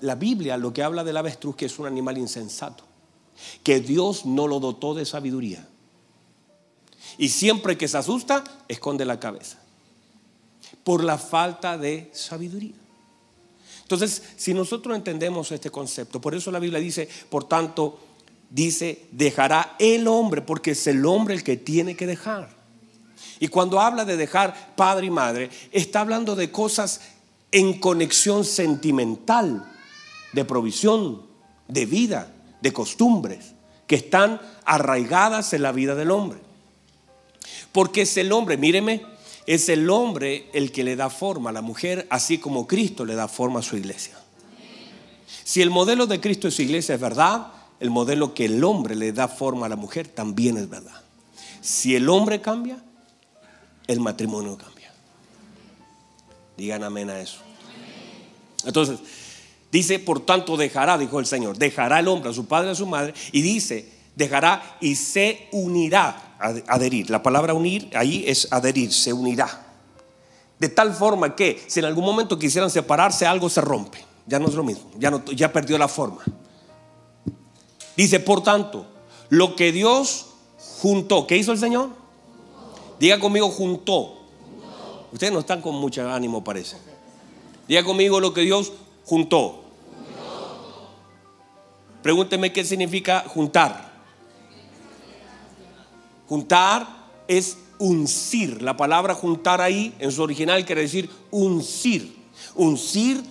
la 0.01 0.15
Biblia, 0.15 0.57
lo 0.57 0.73
que 0.73 0.83
habla 0.83 1.05
del 1.05 1.17
avestruz, 1.17 1.57
que 1.57 1.67
es 1.67 1.79
un 1.79 1.87
animal 1.87 2.19
insensato. 2.19 2.85
Que 3.63 3.81
Dios 3.81 4.25
no 4.27 4.47
lo 4.47 4.61
dotó 4.61 4.95
de 4.95 5.05
sabiduría. 5.05 5.69
Y 7.19 7.29
siempre 7.29 7.77
que 7.77 7.89
se 7.89 7.99
asusta, 7.99 8.45
esconde 8.69 9.05
la 9.05 9.21
cabeza. 9.21 9.59
Por 10.83 11.05
la 11.05 11.19
falta 11.19 11.79
de 11.79 12.11
sabiduría. 12.13 12.75
Entonces, 13.83 14.23
si 14.37 14.55
nosotros 14.55 14.97
entendemos 14.97 15.53
este 15.53 15.71
concepto, 15.71 16.21
por 16.21 16.35
eso 16.35 16.51
la 16.51 16.59
Biblia 16.59 16.81
dice, 16.81 17.09
por 17.29 17.45
tanto, 17.45 18.01
dice, 18.49 19.07
dejará 19.13 19.77
el 19.79 20.09
hombre, 20.09 20.41
porque 20.41 20.71
es 20.71 20.87
el 20.87 21.05
hombre 21.05 21.35
el 21.35 21.45
que 21.45 21.59
tiene 21.59 21.95
que 21.95 22.07
dejar. 22.07 22.49
Y 23.41 23.49
cuando 23.49 23.81
habla 23.81 24.05
de 24.05 24.17
dejar 24.17 24.75
padre 24.75 25.07
y 25.07 25.11
madre, 25.11 25.51
está 25.71 26.01
hablando 26.01 26.35
de 26.35 26.51
cosas 26.51 27.01
en 27.55 27.79
conexión 27.79 28.45
sentimental, 28.45 29.65
de 30.33 30.45
provisión, 30.45 31.23
de 31.69 31.87
vida, 31.87 32.35
de 32.61 32.73
costumbres, 32.73 33.55
que 33.87 33.95
están 33.95 34.41
arraigadas 34.65 35.53
en 35.53 35.63
la 35.63 35.71
vida 35.71 35.95
del 35.95 36.11
hombre. 36.11 36.41
Porque 37.71 38.03
es 38.03 38.17
el 38.17 38.33
hombre, 38.33 38.57
míreme, 38.57 39.07
es 39.47 39.69
el 39.69 39.89
hombre 39.89 40.51
el 40.53 40.73
que 40.73 40.83
le 40.83 40.97
da 40.97 41.11
forma 41.11 41.51
a 41.51 41.53
la 41.53 41.63
mujer, 41.63 42.09
así 42.11 42.39
como 42.39 42.67
Cristo 42.67 43.05
le 43.05 43.15
da 43.15 43.29
forma 43.29 43.61
a 43.61 43.63
su 43.63 43.77
iglesia. 43.77 44.19
Si 45.45 45.63
el 45.63 45.71
modelo 45.71 46.09
de 46.09 46.21
Cristo 46.21 46.49
en 46.49 46.53
su 46.53 46.63
iglesia 46.63 46.97
es 46.97 47.01
verdad, 47.01 47.53
el 47.79 47.91
modelo 47.91 48.35
que 48.35 48.47
el 48.47 48.65
hombre 48.65 48.97
le 48.97 49.13
da 49.13 49.29
forma 49.29 49.67
a 49.67 49.69
la 49.69 49.77
mujer 49.77 50.09
también 50.09 50.57
es 50.57 50.69
verdad. 50.69 51.03
Si 51.61 51.95
el 51.95 52.09
hombre 52.09 52.41
cambia, 52.41 52.83
el 53.87 54.01
matrimonio 54.01 54.59
cambia. 54.59 54.74
Digan 56.57 56.85
amén 56.85 57.11
a 57.11 57.21
eso. 57.21 57.39
Entonces, 58.65 58.99
dice, 59.71 59.99
por 59.99 60.25
tanto 60.25 60.57
dejará, 60.57 60.97
dijo 60.99 61.21
el 61.21 61.27
Señor, 61.27 61.59
dejará 61.59 62.01
el 62.01 62.09
hombre 62.09 62.31
a 62.31 62.33
su 62.33 62.47
padre 62.47 62.71
a 62.71 62.75
su 62.75 62.87
madre, 62.87 63.15
y 63.33 63.43
dice, 63.43 63.89
dejará 64.15 64.77
y 64.81 64.95
se 64.95 65.49
unirá 65.53 66.37
adherir. 66.39 67.11
La 67.11 67.23
palabra 67.23 67.55
unir 67.55 67.91
ahí 67.95 68.25
es 68.27 68.49
adherir, 68.53 68.93
se 68.93 69.13
unirá. 69.13 69.67
De 70.59 70.69
tal 70.69 70.95
forma 70.95 71.35
que 71.35 71.63
si 71.67 71.81
en 71.81 71.87
algún 71.87 72.05
momento 72.05 72.39
quisieran 72.39 72.71
separarse, 72.71 73.27
algo 73.27 73.49
se 73.49 73.61
rompe. 73.61 73.99
Ya 74.27 74.39
no 74.39 74.49
es 74.49 74.55
lo 74.55 74.65
mismo, 74.65 74.91
ya, 74.99 75.11
no, 75.11 75.23
ya 75.27 75.53
perdió 75.53 75.77
la 75.77 75.89
forma. 75.89 76.23
Dice, 77.97 78.21
por 78.21 78.43
tanto, 78.43 78.87
lo 79.29 79.55
que 79.55 79.71
Dios 79.73 80.27
juntó, 80.81 81.27
¿qué 81.27 81.37
hizo 81.37 81.53
el 81.53 81.59
Señor? 81.59 81.91
Diga 82.99 83.19
conmigo, 83.21 83.51
juntó. 83.51 84.24
Ustedes 85.15 85.33
no 85.33 85.39
están 85.39 85.63
con 85.63 85.77
mucho 85.77 86.11
ánimo, 86.11 86.43
parece. 86.43 86.77
Diga 87.69 87.85
conmigo 87.85 88.19
lo 88.19 88.35
que 88.35 88.41
Dios 88.41 88.73
juntó. 89.05 89.63
Pregúnteme 92.03 92.53
qué 92.53 92.65
significa 92.65 93.25
juntar. 93.29 93.93
Juntar 96.27 96.89
es 97.29 97.57
uncir. 97.79 98.61
La 98.61 98.77
palabra 98.77 99.15
juntar 99.15 99.61
ahí 99.61 99.95
en 100.01 100.11
su 100.11 100.21
original 100.21 100.67
quiere 100.67 100.81
decir 100.81 101.09
uncir. 101.31 102.17
Uncir 102.57 103.23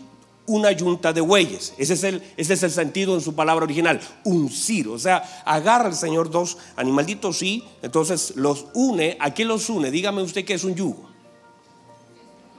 una 0.46 0.72
yunta 0.72 1.12
de 1.12 1.20
bueyes. 1.20 1.74
Ese 1.78 1.96
es, 1.96 2.04
el, 2.06 2.24
ese 2.38 2.54
es 2.54 2.64
el 2.64 2.72
sentido 2.72 3.14
en 3.14 3.20
su 3.20 3.36
palabra 3.36 3.66
original. 3.66 4.00
Uncir. 4.24 4.88
O 4.88 4.98
sea, 4.98 5.44
agarra 5.44 5.90
el 5.90 5.96
Señor 5.96 6.32
dos 6.32 6.58
animalitos, 6.78 7.40
sí. 7.40 7.66
Entonces 7.82 8.38
los 8.38 8.68
une. 8.74 9.18
¿A 9.20 9.34
qué 9.34 9.44
los 9.44 9.70
une? 9.70 9.92
Dígame 9.92 10.22
usted 10.22 10.46
que 10.46 10.54
es 10.54 10.64
un 10.64 10.76
yugo. 10.76 11.13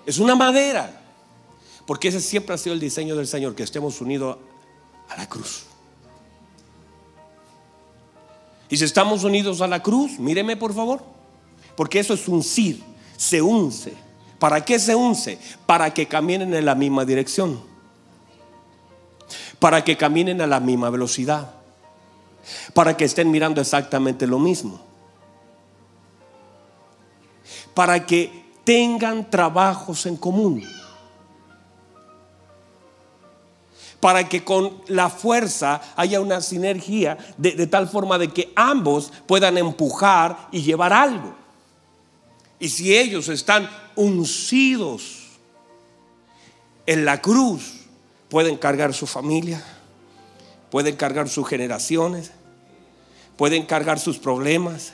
Es 0.06 0.18
una 0.18 0.34
madera. 0.34 1.00
Porque 1.86 2.08
ese 2.08 2.20
siempre 2.20 2.54
ha 2.54 2.58
sido 2.58 2.74
el 2.74 2.80
diseño 2.80 3.14
del 3.16 3.26
Señor, 3.26 3.54
que 3.54 3.62
estemos 3.62 4.00
unidos 4.00 4.38
a 5.08 5.16
la 5.16 5.28
cruz. 5.28 5.66
Y 8.68 8.76
si 8.76 8.84
estamos 8.84 9.24
unidos 9.24 9.60
a 9.60 9.66
la 9.66 9.82
cruz, 9.82 10.18
míreme 10.18 10.56
por 10.56 10.74
favor, 10.74 11.02
porque 11.76 12.00
eso 12.00 12.14
es 12.14 12.26
uncir, 12.26 12.82
se 13.16 13.42
unce. 13.42 13.92
¿Para 14.38 14.64
qué 14.64 14.78
se 14.78 14.94
unce? 14.94 15.38
Para 15.66 15.92
que 15.92 16.08
caminen 16.08 16.54
en 16.54 16.64
la 16.64 16.74
misma 16.74 17.04
dirección, 17.04 17.60
para 19.58 19.84
que 19.84 19.96
caminen 19.96 20.40
a 20.40 20.46
la 20.46 20.60
misma 20.60 20.90
velocidad, 20.90 21.54
para 22.72 22.96
que 22.96 23.04
estén 23.04 23.30
mirando 23.30 23.60
exactamente 23.60 24.26
lo 24.26 24.38
mismo, 24.38 24.80
para 27.74 28.06
que 28.06 28.43
tengan 28.64 29.30
trabajos 29.30 30.06
en 30.06 30.16
común. 30.16 30.64
para 34.04 34.28
que 34.28 34.44
con 34.44 34.82
la 34.88 35.08
fuerza 35.08 35.80
haya 35.96 36.20
una 36.20 36.42
sinergia 36.42 37.16
de, 37.38 37.66
tal 37.66 37.88
forma 37.88 38.18
de 38.18 38.28
que 38.28 38.52
ambos 38.54 39.10
puedan 39.26 39.56
empujar 39.56 40.48
y 40.52 40.60
llevar 40.60 40.92
algo. 40.92 41.34
Y 42.58 42.68
si 42.68 42.94
ellos 42.94 43.30
están 43.30 43.66
uncidos 43.96 45.38
en 46.84 47.06
la 47.06 47.22
cruz, 47.22 47.86
pueden 48.28 48.58
cargar 48.58 48.92
su 48.92 49.06
familia, 49.06 49.64
pueden 50.70 50.96
cargar 50.96 51.30
sus 51.30 51.48
generaciones, 51.48 52.32
pueden 53.38 53.64
cargar 53.64 53.98
sus 53.98 54.18
problemas, 54.18 54.92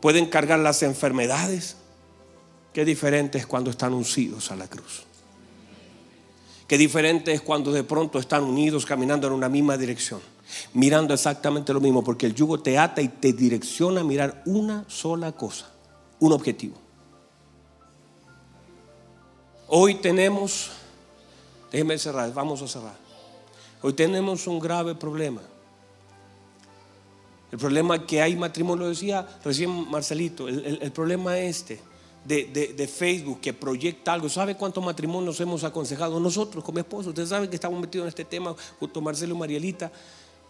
pueden 0.00 0.26
cargar 0.26 0.60
las 0.60 0.84
enfermedades. 0.84 1.74
Qué 2.72 2.84
diferente 2.84 3.38
es 3.38 3.46
cuando 3.46 3.70
están 3.70 3.94
uncidos 3.94 4.50
a 4.50 4.56
la 4.56 4.68
cruz. 4.68 5.04
Qué 6.68 6.78
diferente 6.78 7.32
es 7.32 7.40
cuando 7.40 7.72
de 7.72 7.82
pronto 7.82 8.20
están 8.20 8.44
unidos 8.44 8.86
caminando 8.86 9.26
en 9.26 9.32
una 9.32 9.48
misma 9.48 9.76
dirección, 9.76 10.20
mirando 10.72 11.12
exactamente 11.12 11.72
lo 11.72 11.80
mismo, 11.80 12.04
porque 12.04 12.26
el 12.26 12.34
yugo 12.34 12.60
te 12.60 12.78
ata 12.78 13.02
y 13.02 13.08
te 13.08 13.32
direcciona 13.32 14.02
a 14.02 14.04
mirar 14.04 14.44
una 14.46 14.84
sola 14.86 15.32
cosa, 15.32 15.68
un 16.20 16.32
objetivo. 16.32 16.76
Hoy 19.66 19.96
tenemos, 19.96 20.70
déjenme 21.72 21.98
cerrar, 21.98 22.32
vamos 22.32 22.62
a 22.62 22.68
cerrar. 22.68 22.96
Hoy 23.82 23.92
tenemos 23.94 24.46
un 24.46 24.60
grave 24.60 24.94
problema. 24.94 25.42
El 27.50 27.58
problema 27.58 28.06
que 28.06 28.22
hay 28.22 28.36
matrimonio, 28.36 28.84
lo 28.84 28.90
decía 28.90 29.26
recién 29.42 29.90
Marcelito, 29.90 30.46
el, 30.46 30.78
el 30.80 30.92
problema 30.92 31.36
este 31.36 31.89
de, 32.24 32.88
Facebook 32.92 33.40
que 33.40 33.52
proyecta 33.52 34.12
algo. 34.12 34.28
¿Sabe 34.28 34.56
cuántos 34.56 34.84
matrimonios 34.84 35.40
hemos 35.40 35.64
aconsejado 35.64 36.20
nosotros 36.20 36.62
con 36.64 36.74
mi 36.74 36.80
esposo? 36.80 37.10
Ustedes 37.10 37.28
saben 37.28 37.48
que 37.48 37.56
estamos 37.56 37.80
metidos 37.80 38.04
en 38.04 38.08
este 38.08 38.24
tema 38.24 38.54
junto 38.78 39.00
a 39.00 39.02
Marcelo 39.02 39.34
y 39.34 39.38
Marielita 39.38 39.90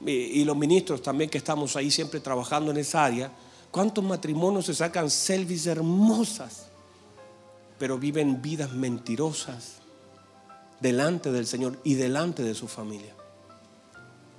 eh, 0.07 0.11
y 0.11 0.45
los 0.45 0.57
ministros 0.57 1.03
también 1.03 1.31
que 1.31 1.39
estamos 1.39 1.77
ahí 1.77 1.91
siempre 1.91 2.21
trabajando 2.21 2.71
en 2.71 2.79
esa 2.79 3.05
área. 3.05 3.33
¿Cuántos 3.71 4.03
matrimonios 4.03 4.67
se 4.67 4.75
sacan 4.75 5.11
selfies 5.11 5.67
hermosas, 5.67 6.67
pero 7.79 7.99
viven 7.99 8.43
vidas 8.43 8.73
mentirosas 8.73 9.77
delante 10.81 11.31
del 11.31 11.47
Señor 11.47 11.79
y 11.85 11.95
delante 11.95 12.43
de 12.43 12.55
su 12.55 12.67
familia? 12.67 13.15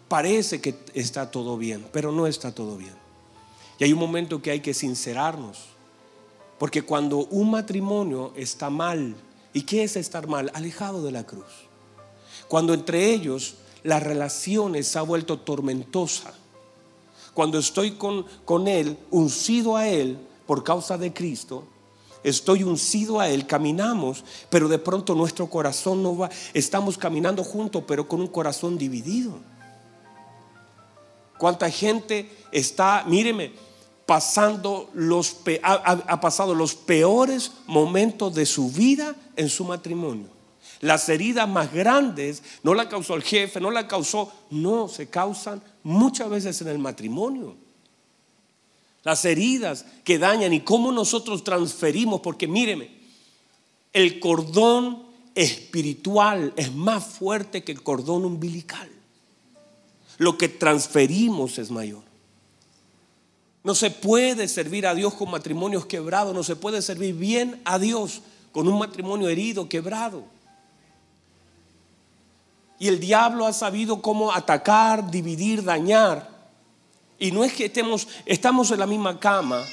Parece 0.10 0.60
que 0.60 0.76
está 0.94 1.32
todo 1.32 1.58
bien, 1.58 1.86
pero 1.94 2.12
no 2.12 2.28
está 2.28 2.54
todo 2.54 2.76
bien. 2.76 2.94
Y 3.80 3.86
hay 3.86 3.94
un 3.94 4.00
momento 4.00 4.42
que 4.42 4.52
hay 4.52 4.60
que 4.60 4.74
sincerarnos 4.74 5.72
porque 6.62 6.84
cuando 6.84 7.26
un 7.32 7.50
matrimonio 7.50 8.34
está 8.36 8.70
mal, 8.70 9.16
¿y 9.52 9.64
qué 9.64 9.82
es 9.82 9.96
estar 9.96 10.28
mal? 10.28 10.52
Alejado 10.54 11.02
de 11.02 11.12
la 11.12 11.26
cruz. 11.26 11.68
Cuando 12.48 12.76
entre 12.76 13.12
ellos 13.12 13.56
las 13.82 14.04
relaciones 14.04 14.88
se 14.88 15.00
ha 15.00 15.02
vuelto 15.02 15.40
tormentosa. 15.40 16.36
Cuando 17.34 17.58
estoy 17.58 17.94
con, 17.94 18.28
con 18.46 18.68
Él, 18.68 18.96
uncido 19.10 19.76
a 19.76 19.88
Él 19.88 20.20
por 20.46 20.64
causa 20.64 21.00
de 21.00 21.12
Cristo, 21.12 21.64
estoy 22.24 22.64
uncido 22.64 23.20
a 23.20 23.28
Él, 23.28 23.48
caminamos, 23.48 24.24
pero 24.52 24.68
de 24.68 24.78
pronto 24.78 25.16
nuestro 25.16 25.48
corazón 25.50 26.04
no 26.04 26.16
va, 26.16 26.30
estamos 26.54 26.96
caminando 26.96 27.44
juntos, 27.44 27.86
pero 27.88 28.08
con 28.08 28.22
un 28.22 28.28
corazón 28.28 28.78
dividido. 28.78 29.34
¿Cuánta 31.40 31.72
gente 31.72 32.30
está, 32.52 33.04
míreme, 33.08 33.52
pasando 34.06 34.90
los, 34.94 35.38
ha, 35.64 36.22
pasado 36.22 36.54
los 36.56 36.76
peores 36.76 37.52
momentos 37.68 38.34
de 38.36 38.46
su 38.46 38.72
vida 38.72 39.16
en 39.36 39.50
su 39.50 39.64
matrimonio. 39.64 40.28
Las 40.82 41.08
heridas 41.10 41.48
más 41.48 41.72
grandes 41.72 42.42
no 42.64 42.74
la 42.74 42.90
causó 42.90 43.16
el 43.16 43.24
jefe, 43.24 43.62
no 43.62 43.72
la 43.72 43.88
causó, 43.88 44.32
no, 44.50 44.88
se 44.88 45.10
causan 45.10 45.62
muchas 45.84 46.30
veces 46.30 46.60
en 46.62 46.70
el 46.70 46.80
matrimonio. 46.80 47.56
Las 49.04 49.26
heridas 49.26 49.86
que 50.04 50.20
dañan 50.20 50.54
y 50.54 50.62
cómo 50.62 50.92
nosotros 50.92 51.44
transferimos, 51.44 52.22
porque 52.22 52.48
míreme, 52.48 52.92
el 53.94 54.20
cordón 54.20 55.04
espiritual 55.36 56.54
es 56.56 56.74
más 56.74 57.06
fuerte 57.06 57.64
que 57.64 57.72
el 57.72 57.84
cordón 57.84 58.26
umbilical. 58.26 58.90
Lo 60.18 60.38
que 60.38 60.50
transferimos 60.50 61.58
es 61.58 61.72
mayor. 61.72 62.11
No 63.64 63.76
se 63.76 63.92
puede 63.92 64.48
servir 64.48 64.88
a 64.88 64.96
Dios 64.96 65.14
con 65.14 65.30
matrimonios 65.30 65.86
quebrados, 65.86 66.34
no 66.34 66.44
se 66.44 66.56
puede 66.56 66.82
servir 66.82 67.16
bien 67.16 67.62
a 67.64 67.78
Dios 67.78 68.22
con 68.52 68.68
un 68.68 68.80
matrimonio 68.80 69.30
herido, 69.30 69.70
quebrado. 69.70 70.24
Y 72.80 72.88
el 72.88 73.00
diablo 73.00 73.46
ha 73.46 73.54
sabido 73.54 74.02
cómo 74.02 74.32
atacar, 74.32 75.12
dividir, 75.12 75.64
dañar. 75.64 76.28
Y 77.20 77.32
no 77.32 77.44
es 77.44 77.54
que 77.54 77.66
estemos, 77.66 78.08
estamos 78.26 78.72
en 78.72 78.80
la 78.80 78.88
misma 78.88 79.20
cama. 79.20 79.64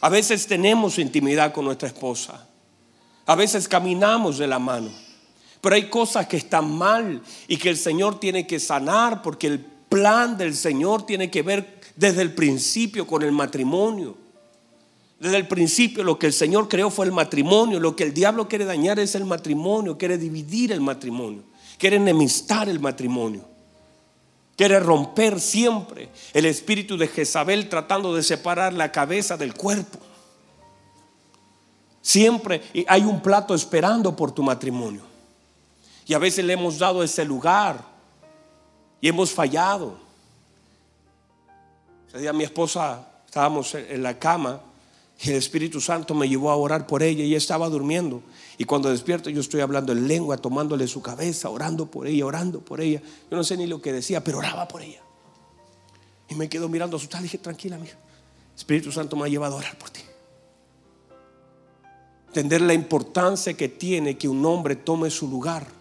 A 0.00 0.08
veces 0.08 0.46
tenemos 0.48 0.98
intimidad 0.98 1.52
con 1.52 1.64
nuestra 1.64 1.86
esposa. 1.86 2.48
A 3.26 3.36
veces 3.36 3.68
caminamos 3.68 4.38
de 4.38 4.48
la 4.48 4.58
mano. 4.58 4.90
Pero 5.60 5.76
hay 5.76 5.88
cosas 5.88 6.26
que 6.26 6.36
están 6.36 6.68
mal 6.76 7.22
y 7.46 7.56
que 7.56 7.70
el 7.70 7.76
Señor 7.76 8.18
tiene 8.18 8.46
que 8.46 8.58
sanar 8.58 9.22
porque 9.22 9.46
el 9.46 9.60
plan 9.60 10.36
del 10.36 10.54
Señor 10.54 11.06
tiene 11.06 11.30
que 11.30 11.42
ver 11.42 11.77
desde 11.98 12.22
el 12.22 12.32
principio 12.32 13.08
con 13.08 13.24
el 13.24 13.32
matrimonio. 13.32 14.16
Desde 15.18 15.36
el 15.36 15.48
principio 15.48 16.04
lo 16.04 16.16
que 16.16 16.28
el 16.28 16.32
Señor 16.32 16.68
creó 16.68 16.90
fue 16.90 17.06
el 17.06 17.12
matrimonio. 17.12 17.80
Lo 17.80 17.96
que 17.96 18.04
el 18.04 18.14
diablo 18.14 18.46
quiere 18.46 18.64
dañar 18.64 19.00
es 19.00 19.16
el 19.16 19.24
matrimonio, 19.24 19.98
quiere 19.98 20.16
dividir 20.16 20.70
el 20.70 20.80
matrimonio, 20.80 21.42
quiere 21.76 21.96
enemistar 21.96 22.68
el 22.68 22.78
matrimonio. 22.78 23.44
Quiere 24.56 24.78
romper 24.78 25.40
siempre 25.40 26.08
el 26.32 26.44
espíritu 26.46 26.96
de 26.96 27.08
Jezabel 27.08 27.68
tratando 27.68 28.14
de 28.14 28.22
separar 28.22 28.72
la 28.72 28.92
cabeza 28.92 29.36
del 29.36 29.54
cuerpo. 29.54 29.98
Siempre 32.00 32.62
hay 32.86 33.02
un 33.02 33.20
plato 33.20 33.56
esperando 33.56 34.14
por 34.14 34.30
tu 34.30 34.44
matrimonio. 34.44 35.02
Y 36.06 36.14
a 36.14 36.18
veces 36.18 36.44
le 36.44 36.52
hemos 36.52 36.78
dado 36.78 37.02
ese 37.02 37.24
lugar 37.24 37.84
y 39.00 39.08
hemos 39.08 39.32
fallado. 39.32 40.07
Ese 42.08 42.18
día 42.18 42.32
mi 42.32 42.44
esposa 42.44 43.06
estábamos 43.26 43.74
en 43.74 44.02
la 44.02 44.18
cama 44.18 44.62
y 45.20 45.30
el 45.30 45.36
Espíritu 45.36 45.80
Santo 45.80 46.14
me 46.14 46.28
llevó 46.28 46.50
a 46.50 46.56
orar 46.56 46.86
por 46.86 47.02
ella 47.02 47.22
y 47.22 47.28
ella 47.28 47.36
estaba 47.36 47.68
durmiendo. 47.68 48.22
Y 48.56 48.64
cuando 48.64 48.88
despierto 48.88 49.28
yo 49.28 49.40
estoy 49.40 49.60
hablando 49.60 49.92
en 49.92 50.08
lengua, 50.08 50.38
tomándole 50.38 50.88
su 50.88 51.02
cabeza, 51.02 51.50
orando 51.50 51.86
por 51.86 52.06
ella, 52.06 52.24
orando 52.24 52.60
por 52.60 52.80
ella. 52.80 53.02
Yo 53.30 53.36
no 53.36 53.44
sé 53.44 53.56
ni 53.56 53.66
lo 53.66 53.82
que 53.82 53.92
decía, 53.92 54.24
pero 54.24 54.38
oraba 54.38 54.66
por 54.66 54.80
ella. 54.80 55.02
Y 56.30 56.34
me 56.34 56.48
quedo 56.48 56.68
mirando 56.68 56.96
asustada. 56.96 57.22
Dije, 57.22 57.38
tranquila, 57.38 57.76
mija. 57.76 57.98
Espíritu 58.56 58.90
Santo 58.90 59.16
me 59.16 59.26
ha 59.26 59.28
llevado 59.28 59.56
a 59.56 59.58
orar 59.58 59.76
por 59.76 59.90
ti. 59.90 60.00
Entender 62.28 62.62
la 62.62 62.72
importancia 62.74 63.54
que 63.54 63.68
tiene 63.68 64.16
que 64.16 64.28
un 64.28 64.44
hombre 64.46 64.76
tome 64.76 65.10
su 65.10 65.28
lugar 65.28 65.78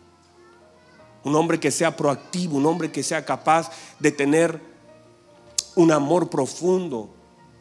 un 1.27 1.35
hombre 1.35 1.59
que 1.59 1.71
sea 1.71 1.95
proactivo, 1.95 2.57
un 2.57 2.65
hombre 2.65 2.91
que 2.91 3.03
sea 3.03 3.25
capaz 3.25 3.69
de 3.99 4.11
tener 4.11 4.61
un 5.77 5.91
amor 5.91 6.29
profundo, 6.29 7.07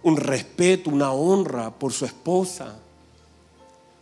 un 0.02 0.16
respeto, 0.16 0.90
una 0.90 1.12
honra 1.12 1.70
por 1.70 1.92
su 1.92 2.06
esposa. 2.06 2.78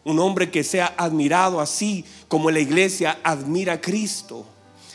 Un 0.04 0.21
hombre 0.21 0.50
que 0.50 0.62
sea 0.62 0.94
admirado 0.97 1.61
así 1.61 2.04
como 2.28 2.50
la 2.50 2.61
iglesia 2.61 3.18
admira 3.25 3.75
a 3.75 3.80
Cristo. 3.80 4.47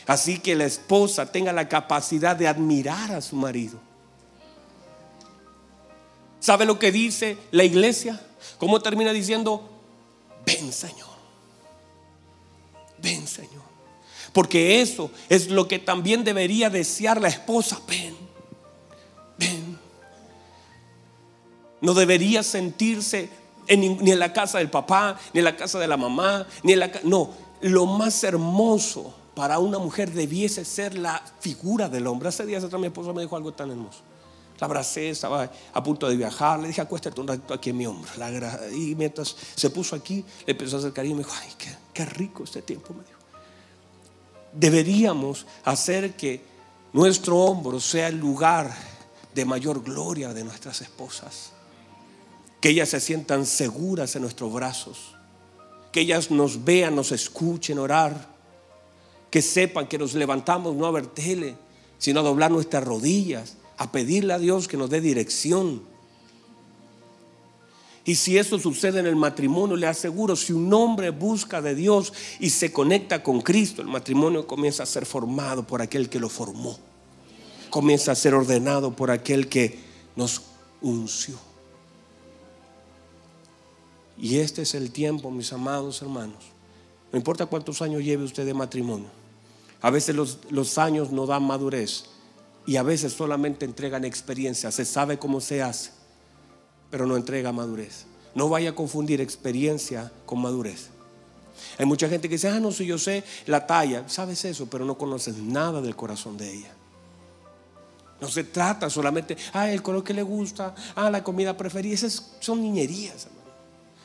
Así 0.06 0.38
que 0.38 0.54
la 0.54 0.64
esposa 0.64 1.30
tenga 1.30 1.52
la 1.52 1.68
capacidad 1.68 2.34
de 2.34 2.48
admirar 2.48 3.12
a 3.12 3.20
su 3.20 3.36
marido. 3.36 3.78
¿Sabe 6.38 6.64
lo 6.64 6.78
que 6.78 6.90
dice 6.90 7.36
la 7.50 7.64
iglesia? 7.64 8.18
¿Cómo 8.56 8.80
termina 8.80 9.12
diciendo? 9.12 9.68
Ven 10.46 10.72
Señor. 10.72 11.10
Ven 13.02 13.26
Señor. 13.26 13.68
Porque 14.32 14.80
eso 14.80 15.10
es 15.28 15.50
lo 15.50 15.68
que 15.68 15.78
también 15.78 16.24
debería 16.24 16.70
desear 16.70 17.20
la 17.20 17.28
esposa. 17.28 17.78
Ven. 17.86 18.29
No 21.80 21.94
debería 21.94 22.42
sentirse 22.42 23.30
ni 23.68 24.10
en 24.10 24.18
la 24.18 24.32
casa 24.32 24.58
del 24.58 24.68
papá, 24.68 25.18
ni 25.32 25.38
en 25.38 25.44
la 25.44 25.56
casa 25.56 25.78
de 25.78 25.88
la 25.88 25.96
mamá, 25.96 26.46
ni 26.62 26.72
en 26.72 26.80
la 26.80 26.90
No, 27.04 27.30
lo 27.62 27.86
más 27.86 28.22
hermoso 28.24 29.14
para 29.34 29.58
una 29.58 29.78
mujer 29.78 30.10
debiese 30.10 30.64
ser 30.64 30.98
la 30.98 31.22
figura 31.40 31.88
del 31.88 32.06
hombre. 32.06 32.28
Hace 32.28 32.44
días 32.44 32.64
atrás 32.64 32.80
mi 32.80 32.88
esposa 32.88 33.12
me 33.12 33.22
dijo 33.22 33.36
algo 33.36 33.52
tan 33.52 33.70
hermoso. 33.70 34.00
La 34.58 34.66
abracé, 34.66 35.08
estaba 35.08 35.50
a 35.72 35.82
punto 35.82 36.06
de 36.06 36.16
viajar, 36.16 36.60
le 36.60 36.68
dije 36.68 36.82
acuéstate 36.82 37.18
un 37.18 37.28
ratito 37.28 37.54
aquí 37.54 37.70
en 37.70 37.78
mi 37.78 37.86
hombro. 37.86 38.10
y 38.74 38.94
mientras 38.94 39.34
se 39.54 39.70
puso 39.70 39.96
aquí, 39.96 40.22
le 40.44 40.52
empezó 40.52 40.76
a 40.76 40.78
hacer 40.80 40.92
cariño 40.92 41.14
y 41.14 41.18
me 41.18 41.24
dijo, 41.24 41.34
ay, 41.40 41.48
qué, 41.56 41.70
qué 41.94 42.04
rico 42.04 42.44
este 42.44 42.60
tiempo, 42.60 42.92
me 42.92 43.02
dijo 43.04 43.20
deberíamos 44.52 45.46
hacer 45.64 46.16
que 46.16 46.42
nuestro 46.92 47.38
hombro 47.38 47.80
sea 47.80 48.08
el 48.08 48.18
lugar 48.18 48.74
de 49.34 49.44
mayor 49.44 49.82
gloria 49.82 50.32
de 50.32 50.44
nuestras 50.44 50.80
esposas. 50.80 51.52
Que 52.60 52.70
ellas 52.70 52.90
se 52.90 53.00
sientan 53.00 53.46
seguras 53.46 54.14
en 54.16 54.22
nuestros 54.22 54.52
brazos. 54.52 55.14
Que 55.92 56.00
ellas 56.00 56.30
nos 56.30 56.64
vean, 56.64 56.94
nos 56.94 57.12
escuchen 57.12 57.78
orar. 57.78 58.28
Que 59.30 59.42
sepan 59.42 59.86
que 59.86 59.98
nos 59.98 60.14
levantamos 60.14 60.74
no 60.74 60.86
a 60.86 60.90
ver 60.90 61.06
tele, 61.06 61.56
sino 61.98 62.20
a 62.20 62.24
doblar 62.24 62.50
nuestras 62.50 62.84
rodillas, 62.84 63.56
a 63.76 63.92
pedirle 63.92 64.32
a 64.32 64.38
Dios 64.38 64.68
que 64.68 64.76
nos 64.76 64.90
dé 64.90 65.00
dirección 65.00 65.90
y 68.04 68.14
si 68.14 68.38
eso 68.38 68.58
sucede 68.58 69.00
en 69.00 69.06
el 69.06 69.16
matrimonio, 69.16 69.76
le 69.76 69.86
aseguro, 69.86 70.34
si 70.34 70.52
un 70.52 70.72
hombre 70.72 71.10
busca 71.10 71.60
de 71.60 71.74
Dios 71.74 72.12
y 72.38 72.50
se 72.50 72.72
conecta 72.72 73.22
con 73.22 73.40
Cristo, 73.40 73.82
el 73.82 73.88
matrimonio 73.88 74.46
comienza 74.46 74.82
a 74.82 74.86
ser 74.86 75.04
formado 75.04 75.66
por 75.66 75.82
aquel 75.82 76.08
que 76.08 76.18
lo 76.18 76.28
formó. 76.28 76.78
Comienza 77.70 78.12
a 78.12 78.14
ser 78.14 78.34
ordenado 78.34 78.94
por 78.94 79.10
aquel 79.10 79.48
que 79.48 79.78
nos 80.16 80.42
unció. 80.82 81.36
Y 84.18 84.38
este 84.38 84.62
es 84.62 84.74
el 84.74 84.90
tiempo, 84.90 85.30
mis 85.30 85.52
amados 85.52 86.02
hermanos. 86.02 86.44
No 87.12 87.18
importa 87.18 87.46
cuántos 87.46 87.80
años 87.80 88.02
lleve 88.02 88.24
usted 88.24 88.44
de 88.44 88.54
matrimonio. 88.54 89.08
A 89.80 89.90
veces 89.90 90.14
los, 90.14 90.38
los 90.50 90.76
años 90.76 91.10
no 91.10 91.26
dan 91.26 91.44
madurez 91.44 92.04
y 92.66 92.76
a 92.76 92.82
veces 92.82 93.14
solamente 93.14 93.64
entregan 93.64 94.04
experiencia. 94.04 94.70
Se 94.70 94.84
sabe 94.84 95.18
cómo 95.18 95.40
se 95.40 95.62
hace 95.62 95.92
pero 96.90 97.06
no 97.06 97.16
entrega 97.16 97.52
madurez. 97.52 98.04
No 98.34 98.48
vaya 98.48 98.70
a 98.70 98.74
confundir 98.74 99.20
experiencia 99.20 100.12
con 100.26 100.40
madurez. 100.40 100.88
Hay 101.78 101.86
mucha 101.86 102.08
gente 102.08 102.28
que 102.28 102.34
dice, 102.34 102.48
ah, 102.48 102.60
no, 102.60 102.72
si 102.72 102.86
yo 102.86 102.98
sé 102.98 103.24
la 103.46 103.66
talla, 103.66 104.08
sabes 104.08 104.44
eso, 104.44 104.68
pero 104.68 104.84
no 104.84 104.98
conoces 104.98 105.36
nada 105.36 105.80
del 105.80 105.96
corazón 105.96 106.36
de 106.36 106.52
ella. 106.52 106.74
No 108.20 108.28
se 108.28 108.44
trata 108.44 108.90
solamente, 108.90 109.36
ah, 109.54 109.70
el 109.70 109.82
color 109.82 110.04
que 110.04 110.12
le 110.12 110.22
gusta, 110.22 110.74
ah, 110.94 111.10
la 111.10 111.24
comida 111.24 111.56
preferida, 111.56 111.94
esas 111.94 112.32
son 112.40 112.60
niñerías. 112.60 113.28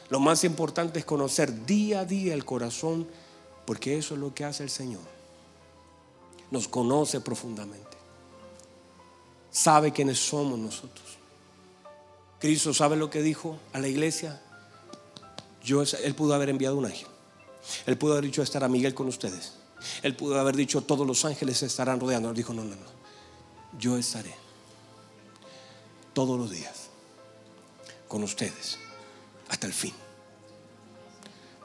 Lo 0.10 0.20
más 0.20 0.44
importante 0.44 1.00
es 1.00 1.06
conocer 1.06 1.66
día 1.66 2.02
a 2.02 2.06
día 2.06 2.34
el 2.34 2.46
corazón, 2.46 3.08
porque 3.66 3.98
eso 3.98 4.14
es 4.14 4.20
lo 4.20 4.34
que 4.34 4.46
hace 4.46 4.64
el 4.64 4.70
Señor. 4.70 5.02
Nos 6.52 6.68
conoce 6.68 7.20
profundamente. 7.20 7.98
Sabe 9.52 9.92
quiénes 9.92 10.20
somos 10.20 10.60
nosotros. 10.60 11.18
Cristo 12.40 12.74
sabe 12.74 12.96
lo 12.96 13.10
que 13.10 13.22
dijo 13.22 13.58
a 13.74 13.80
la 13.80 13.88
iglesia. 13.88 14.42
Yo, 15.64 15.82
él 15.82 16.16
pudo 16.16 16.36
haber 16.36 16.50
enviado 16.50 16.78
un 16.78 16.86
ángel. 16.86 17.08
Él 17.86 17.98
pudo 17.98 18.14
haber 18.14 18.26
dicho 18.26 18.44
estar 18.44 18.64
a 18.64 18.68
Miguel 18.68 18.94
con 18.94 19.08
ustedes. 19.08 19.54
Él 20.04 20.16
pudo 20.16 20.40
haber 20.40 20.56
dicho 20.56 20.82
todos 20.82 21.06
los 21.08 21.26
ángeles 21.26 21.64
estarán 21.64 22.00
rodeando. 22.00 22.30
Él 22.30 22.36
dijo 22.36 22.54
no, 22.54 22.64
no, 22.64 22.76
no. 22.76 22.95
Yo 23.80 23.98
estaré 23.98 24.34
todos 26.14 26.40
los 26.40 26.50
días 26.50 26.90
con 28.08 28.24
ustedes 28.24 28.78
hasta 29.50 29.68
el 29.68 29.74
fin. 29.74 29.94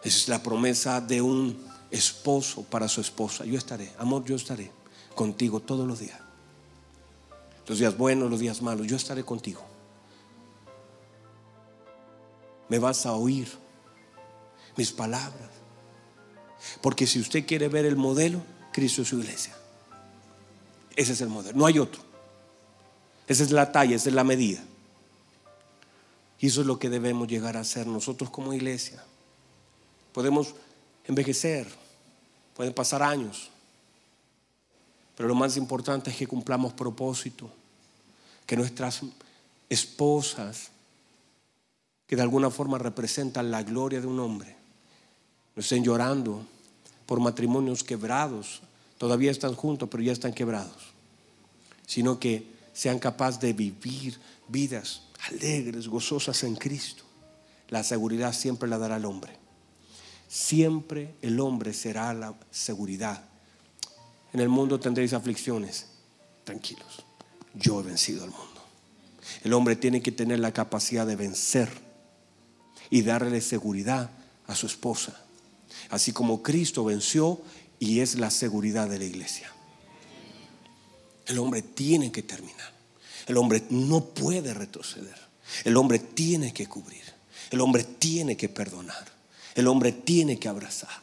Esa 0.02 0.18
es 0.18 0.28
la 0.28 0.42
promesa 0.42 1.00
de 1.00 1.20
un 1.22 1.64
esposo 1.90 2.62
para 2.64 2.88
su 2.88 3.00
esposa. 3.00 3.44
Yo 3.44 3.58
estaré, 3.58 3.92
amor, 3.98 4.24
yo 4.24 4.36
estaré 4.36 4.70
contigo 5.14 5.60
todos 5.60 5.86
los 5.86 6.00
días. 6.00 6.18
Los 7.66 7.78
días 7.78 7.96
buenos, 7.96 8.30
los 8.30 8.40
días 8.40 8.62
malos, 8.62 8.86
yo 8.86 8.96
estaré 8.96 9.24
contigo 9.24 9.70
me 12.70 12.78
vas 12.78 13.04
a 13.04 13.12
oír 13.12 13.48
mis 14.76 14.92
palabras. 14.92 15.50
Porque 16.80 17.06
si 17.06 17.20
usted 17.20 17.44
quiere 17.44 17.68
ver 17.68 17.84
el 17.84 17.96
modelo, 17.96 18.40
Cristo 18.72 19.02
es 19.02 19.08
su 19.08 19.18
iglesia. 19.18 19.54
Ese 20.96 21.12
es 21.12 21.20
el 21.20 21.28
modelo, 21.28 21.56
no 21.56 21.66
hay 21.66 21.78
otro. 21.78 22.02
Esa 23.26 23.44
es 23.44 23.50
la 23.50 23.70
talla, 23.70 23.96
esa 23.96 24.08
es 24.08 24.14
la 24.14 24.24
medida. 24.24 24.60
Y 26.40 26.46
eso 26.46 26.62
es 26.62 26.66
lo 26.66 26.78
que 26.78 26.88
debemos 26.88 27.28
llegar 27.28 27.56
a 27.56 27.60
hacer 27.60 27.86
nosotros 27.86 28.30
como 28.30 28.52
iglesia. 28.52 29.02
Podemos 30.12 30.54
envejecer, 31.04 31.68
pueden 32.54 32.72
pasar 32.72 33.02
años, 33.02 33.50
pero 35.16 35.28
lo 35.28 35.34
más 35.34 35.56
importante 35.56 36.10
es 36.10 36.16
que 36.16 36.26
cumplamos 36.26 36.72
propósito, 36.72 37.50
que 38.46 38.56
nuestras 38.56 39.02
esposas 39.68 40.70
que 42.06 42.16
de 42.16 42.22
alguna 42.22 42.50
forma 42.50 42.76
representan 42.76 43.52
la 43.52 43.62
gloria 43.62 44.00
de 44.00 44.06
un 44.08 44.18
hombre, 44.18 44.56
no 45.54 45.60
estén 45.60 45.84
llorando 45.84 46.42
por 47.06 47.20
matrimonios 47.20 47.84
quebrados, 47.84 48.62
todavía 49.00 49.30
están 49.30 49.54
juntos, 49.54 49.88
pero 49.90 50.02
ya 50.02 50.12
están 50.12 50.34
quebrados, 50.34 50.92
sino 51.86 52.20
que 52.20 52.46
sean 52.74 52.98
capaces 52.98 53.40
de 53.40 53.54
vivir 53.54 54.20
vidas 54.46 55.04
alegres, 55.30 55.88
gozosas 55.88 56.44
en 56.44 56.54
Cristo. 56.54 57.02
La 57.70 57.82
seguridad 57.82 58.34
siempre 58.34 58.68
la 58.68 58.76
dará 58.76 58.98
el 58.98 59.06
hombre. 59.06 59.32
Siempre 60.28 61.14
el 61.22 61.40
hombre 61.40 61.72
será 61.72 62.12
la 62.12 62.34
seguridad 62.50 63.24
En 64.34 64.40
el 64.40 64.50
mundo 64.50 64.78
tendréis 64.78 65.14
aflicciones. 65.14 65.86
Tranquilos, 66.44 67.02
yo 67.54 67.80
he 67.80 67.82
vencido 67.82 68.22
al 68.24 68.30
mundo. 68.30 68.62
El 69.42 69.54
hombre 69.54 69.76
tiene 69.76 70.02
que 70.02 70.12
tener 70.12 70.40
la 70.40 70.52
capacidad 70.52 71.06
de 71.06 71.16
vencer 71.16 71.70
y 72.90 73.00
darle 73.00 73.40
seguridad 73.40 74.10
a 74.46 74.54
su 74.54 74.66
esposa. 74.66 75.24
Así 75.88 76.12
como 76.12 76.42
Cristo 76.42 76.84
venció 76.84 77.40
y 77.80 78.00
es 78.00 78.14
la 78.16 78.30
seguridad 78.30 78.88
de 78.88 78.98
la 78.98 79.06
iglesia. 79.06 79.50
El 81.26 81.38
hombre 81.38 81.62
tiene 81.62 82.12
que 82.12 82.22
terminar. 82.22 82.72
El 83.26 83.38
hombre 83.38 83.64
no 83.70 84.04
puede 84.04 84.52
retroceder. 84.52 85.16
El 85.64 85.76
hombre 85.76 85.98
tiene 85.98 86.52
que 86.52 86.68
cubrir. 86.68 87.02
El 87.50 87.60
hombre 87.62 87.82
tiene 87.82 88.36
que 88.36 88.48
perdonar. 88.48 89.10
El 89.54 89.66
hombre 89.66 89.92
tiene 89.92 90.38
que 90.38 90.48
abrazar. 90.48 91.00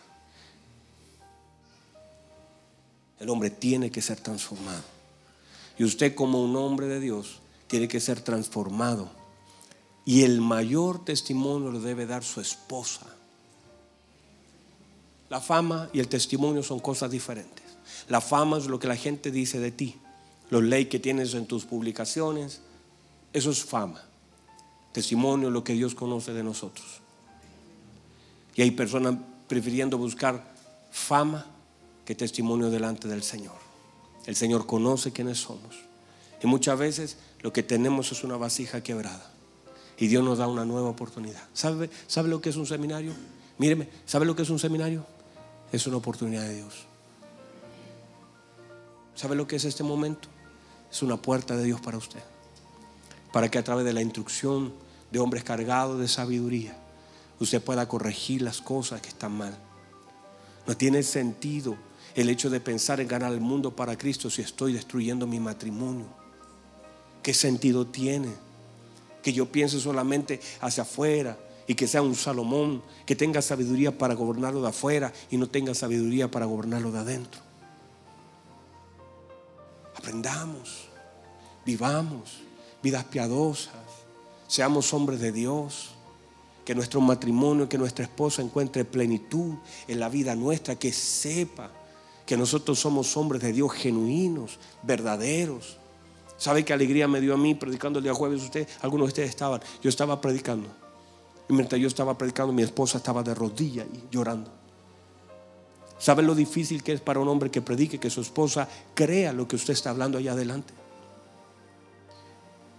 El 3.19 3.29
hombre 3.29 3.49
tiene 3.49 3.89
que 3.89 4.01
ser 4.01 4.19
transformado. 4.19 4.83
Y 5.79 5.83
usted 5.83 6.13
como 6.13 6.43
un 6.43 6.55
hombre 6.55 6.87
de 6.87 6.99
Dios 6.99 7.39
tiene 7.65 7.87
que 7.87 7.99
ser 7.99 8.21
transformado. 8.21 9.09
Y 10.05 10.21
el 10.23 10.41
mayor 10.41 11.03
testimonio 11.03 11.71
lo 11.71 11.81
debe 11.81 12.05
dar 12.05 12.23
su 12.23 12.39
esposa. 12.39 13.16
La 15.29 15.41
fama 15.41 15.89
y 15.93 15.99
el 15.99 16.07
testimonio 16.07 16.63
son 16.63 16.79
cosas 16.79 17.11
diferentes. 17.11 17.65
La 18.07 18.21
fama 18.21 18.57
es 18.57 18.67
lo 18.67 18.79
que 18.79 18.87
la 18.87 18.95
gente 18.95 19.31
dice 19.31 19.59
de 19.59 19.71
ti. 19.71 19.95
Los 20.49 20.63
leyes 20.63 20.89
que 20.89 20.99
tienes 20.99 21.33
en 21.33 21.45
tus 21.45 21.65
publicaciones, 21.65 22.61
eso 23.33 23.51
es 23.51 23.63
fama. 23.63 24.01
Testimonio 24.93 25.49
es 25.49 25.53
lo 25.53 25.63
que 25.63 25.73
Dios 25.73 25.95
conoce 25.95 26.33
de 26.33 26.43
nosotros. 26.43 27.01
Y 28.55 28.61
hay 28.61 28.71
personas 28.71 29.15
prefiriendo 29.47 29.97
buscar 29.97 30.55
fama 30.91 31.45
que 32.05 32.15
testimonio 32.15 32.69
delante 32.69 33.07
del 33.07 33.23
Señor. 33.23 33.55
El 34.25 34.35
Señor 34.35 34.65
conoce 34.65 35.11
quiénes 35.11 35.39
somos. 35.39 35.75
Y 36.41 36.47
muchas 36.47 36.79
veces 36.79 37.17
lo 37.41 37.51
que 37.51 37.63
tenemos 37.63 38.11
es 38.11 38.23
una 38.23 38.37
vasija 38.37 38.81
quebrada. 38.81 39.31
Y 39.97 40.07
Dios 40.07 40.23
nos 40.23 40.37
da 40.37 40.47
una 40.47 40.63
nueva 40.63 40.89
oportunidad. 40.89 41.43
¿Sabe, 41.53 41.89
¿Sabe 42.07 42.29
lo 42.29 42.39
que 42.39 42.49
es 42.49 42.55
un 42.55 42.65
seminario? 42.65 43.13
Míreme, 43.57 43.89
¿sabe 44.05 44.25
lo 44.25 44.35
que 44.35 44.43
es 44.43 44.49
un 44.49 44.59
seminario? 44.59 45.05
Es 45.71 45.87
una 45.87 45.97
oportunidad 45.97 46.43
de 46.43 46.55
Dios. 46.55 46.85
¿Sabe 49.15 49.35
lo 49.35 49.47
que 49.47 49.55
es 49.55 49.65
este 49.65 49.83
momento? 49.83 50.29
Es 50.91 51.01
una 51.01 51.17
puerta 51.17 51.55
de 51.55 51.63
Dios 51.63 51.81
para 51.81 51.97
usted. 51.97 52.21
Para 53.33 53.49
que 53.49 53.57
a 53.57 53.63
través 53.63 53.85
de 53.85 53.93
la 53.93 54.01
instrucción 54.01 54.73
de 55.11 55.19
hombres 55.19 55.43
cargados 55.43 55.99
de 55.99 56.07
sabiduría, 56.07 56.77
usted 57.39 57.61
pueda 57.61 57.87
corregir 57.87 58.41
las 58.41 58.61
cosas 58.61 59.01
que 59.01 59.09
están 59.09 59.37
mal. 59.37 59.57
No 60.65 60.75
tiene 60.77 61.03
sentido 61.03 61.77
el 62.17 62.29
hecho 62.31 62.49
de 62.49 62.59
pensar 62.59 62.99
en 62.99 63.07
ganar 63.07 63.31
el 63.31 63.41
mundo 63.41 63.75
para 63.75 63.95
Cristo 63.95 64.31
si 64.31 64.41
estoy 64.41 64.73
destruyendo 64.73 65.27
mi 65.27 65.39
matrimonio? 65.39 66.07
¿Qué 67.21 67.31
sentido 67.31 67.85
tiene? 67.85 68.29
Que 69.21 69.33
yo 69.33 69.51
piense 69.51 69.79
solamente 69.79 70.41
hacia 70.59 70.81
afuera 70.81 71.37
y 71.67 71.75
que 71.75 71.87
sea 71.87 72.01
un 72.01 72.15
Salomón 72.15 72.81
que 73.05 73.15
tenga 73.15 73.41
sabiduría 73.41 73.97
para 73.97 74.15
gobernarlo 74.15 74.61
de 74.61 74.69
afuera 74.69 75.11
y 75.29 75.37
no 75.37 75.47
tenga 75.47 75.75
sabiduría 75.75 76.31
para 76.31 76.45
gobernarlo 76.45 76.91
de 76.91 76.99
adentro. 76.99 77.41
Aprendamos, 79.95 80.87
vivamos 81.65 82.41
vidas 82.81 83.03
piadosas, 83.05 83.73
seamos 84.47 84.93
hombres 84.93 85.19
de 85.19 85.31
Dios 85.31 85.89
que 86.63 86.75
nuestro 86.75 87.01
matrimonio, 87.01 87.67
que 87.67 87.77
nuestra 87.77 88.05
esposa 88.05 88.41
encuentre 88.41 88.85
plenitud 88.85 89.55
en 89.87 89.99
la 89.99 90.09
vida 90.09 90.35
nuestra, 90.35 90.75
que 90.75 90.91
sepa 90.93 91.71
que 92.25 92.37
nosotros 92.37 92.79
somos 92.79 93.15
hombres 93.15 93.41
de 93.41 93.53
Dios 93.53 93.71
genuinos, 93.73 94.59
verdaderos. 94.83 95.77
¿Sabe 96.37 96.65
qué 96.65 96.73
alegría 96.73 97.07
me 97.07 97.21
dio 97.21 97.33
a 97.33 97.37
mí 97.37 97.55
predicando 97.55 97.99
el 97.99 98.03
día 98.03 98.13
jueves? 98.13 98.43
Usted, 98.43 98.67
algunos 98.81 99.07
de 99.07 99.11
ustedes 99.11 99.29
estaban. 99.29 99.61
Yo 99.81 99.89
estaba 99.89 100.19
predicando. 100.19 100.86
Y 101.49 101.53
mientras 101.53 101.79
yo 101.79 101.87
estaba 101.87 102.17
predicando, 102.17 102.53
mi 102.53 102.63
esposa 102.63 102.97
estaba 102.97 103.23
de 103.23 103.33
rodillas 103.33 103.87
y 103.93 104.13
llorando. 104.13 104.51
¿Sabe 105.97 106.21
lo 106.21 106.35
difícil 106.35 106.83
que 106.83 106.93
es 106.93 107.01
para 107.01 107.19
un 107.19 107.27
hombre 107.27 107.49
que 107.49 107.61
predique 107.61 107.99
que 107.99 108.09
su 108.09 108.21
esposa 108.21 108.67
crea 108.93 109.33
lo 109.33 109.47
que 109.47 109.55
usted 109.55 109.73
está 109.73 109.89
hablando 109.89 110.17
allá 110.17 110.33
adelante? 110.33 110.73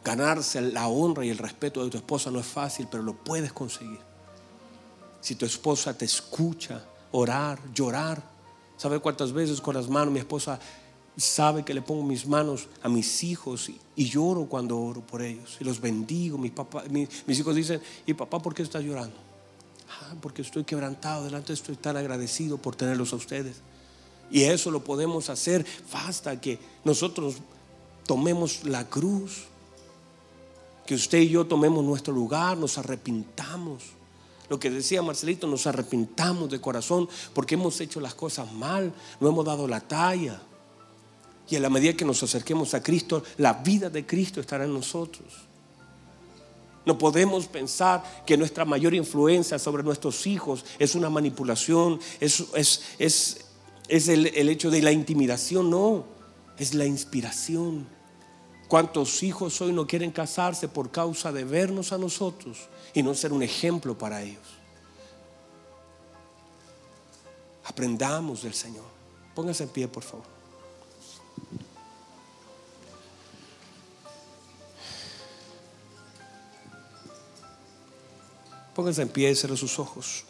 Ganarse 0.05 0.61
la 0.61 0.89
honra 0.89 1.25
y 1.25 1.31
el 1.31 1.39
respeto 1.39 1.83
de 1.83 1.91
tu 1.91 1.97
esposa 1.97 2.31
no 2.31 2.39
es 2.39 2.47
fácil, 2.47 2.87
pero 2.91 3.03
lo 3.03 3.15
puedes 3.15 3.53
conseguir. 3.53 3.99
Si 5.21 5.35
tu 5.35 5.45
esposa 5.45 5.97
te 5.97 6.05
escucha 6.05 6.85
orar, 7.11 7.59
llorar, 7.75 8.23
¿Sabe 8.79 9.01
cuántas 9.01 9.33
veces 9.33 9.61
con 9.61 9.75
las 9.75 9.89
manos 9.89 10.15
mi 10.15 10.21
esposa 10.21 10.61
sabe 11.19 11.65
que 11.65 11.75
le 11.75 11.83
pongo 11.83 12.03
mis 12.03 12.27
manos 12.27 12.69
a 12.83 12.89
mis 12.89 13.25
hijos 13.25 13.69
y, 13.69 14.05
lloro 14.09 14.47
cuando 14.47 14.79
oro 14.79 15.01
por 15.01 15.21
ellos 15.23 15.57
y 15.61 15.65
los 15.65 15.81
bendigo? 15.81 16.39
Mis 16.39 17.39
hijos 17.39 17.55
dicen, 17.55 17.81
¿y 18.07 18.15
papá 18.15 18.41
por 18.41 18.55
qué 18.55 18.63
estás 18.63 18.83
llorando? 18.83 19.17
Ah, 19.91 20.15
porque 20.21 20.43
estoy 20.43 20.65
quebrantado 20.65 21.25
delante, 21.25 21.53
estoy 21.53 21.77
tan 21.77 21.97
agradecido 21.97 22.59
por 22.59 22.77
tenerlos 22.77 23.13
a 23.13 23.17
ustedes. 23.17 23.57
Y 24.31 24.45
eso 24.45 24.71
lo 24.71 24.85
podemos 24.85 25.31
hacer 25.31 25.67
basta 25.93 26.41
que 26.41 26.59
nosotros 26.85 27.37
tomemos 28.07 28.65
la 28.65 28.89
cruz, 28.89 29.45
que 30.87 30.95
usted 30.95 31.19
y 31.19 31.31
yo 31.31 31.47
tomemos 31.47 31.85
nuestro 31.85 32.15
lugar, 32.15 32.57
nos 32.57 32.79
arrepintamos 32.79 33.99
lo 34.49 34.59
que 34.59 34.71
decía 34.71 35.03
Marcelito, 35.03 35.47
nos 35.47 35.67
arrepintamos 35.67 36.49
de 36.49 36.61
corazón 36.61 37.09
porque 37.35 37.55
hemos 37.55 37.81
hecho 37.81 38.01
las 38.01 38.15
cosas 38.15 38.51
mal, 38.53 38.93
no 39.21 39.29
hemos 39.29 39.45
dado 39.45 39.69
la 39.69 39.81
talla. 39.81 40.41
Y 41.51 41.57
a 41.57 41.61
la 41.61 41.71
medida 41.71 41.95
que 41.95 42.05
nos 42.05 42.23
acerquemos 42.23 42.75
a 42.75 42.83
Cristo, 42.83 43.23
la 43.39 43.55
vida 43.55 43.89
de 43.89 44.05
Cristo 44.05 44.41
estará 44.41 44.65
en 44.65 44.75
nosotros. 44.75 45.27
No 46.85 46.97
podemos 46.97 47.47
pensar 47.47 48.23
que 48.25 48.37
nuestra 48.37 48.65
mayor 48.65 48.95
influencia 48.95 49.59
sobre 49.59 49.83
nuestros 49.83 50.27
hijos 50.27 50.65
es 50.79 50.95
una 50.95 51.11
manipulación, 51.11 52.01
es, 52.19 52.41
el, 53.89 54.27
el 54.27 54.49
hecho 54.49 54.71
de 54.71 54.83
la 54.83 54.93
intimidación, 54.93 55.71
no, 55.71 56.05
es 56.59 56.75
la 56.75 56.87
inspiración. 56.87 57.87
¿Cuántos 58.69 59.23
hijos 59.23 59.61
hoy 59.63 59.73
no 59.73 59.87
quieren 59.87 60.11
casarse 60.11 60.69
por 60.69 60.91
causa 60.91 61.33
de 61.33 61.45
vernos 61.45 61.93
a 61.93 61.99
nosotros 61.99 62.69
y 62.93 63.03
no 63.03 63.15
ser 63.15 63.33
un 63.33 63.43
ejemplo 63.43 63.97
para 63.97 64.23
ellos? 64.23 64.47
Aprendamos 67.65 68.43
del 68.43 68.55
Señor. 68.55 68.85
Póngase 69.35 69.65
en 69.65 69.69
pie, 69.71 69.89
por 69.89 70.03
favor. 70.03 70.38
Póngase 78.79 79.03
en 79.03 79.09
pie 79.09 79.31
y 79.31 79.35
cierre 79.35 79.57
sus 79.57 79.81
ojos. 79.81 80.25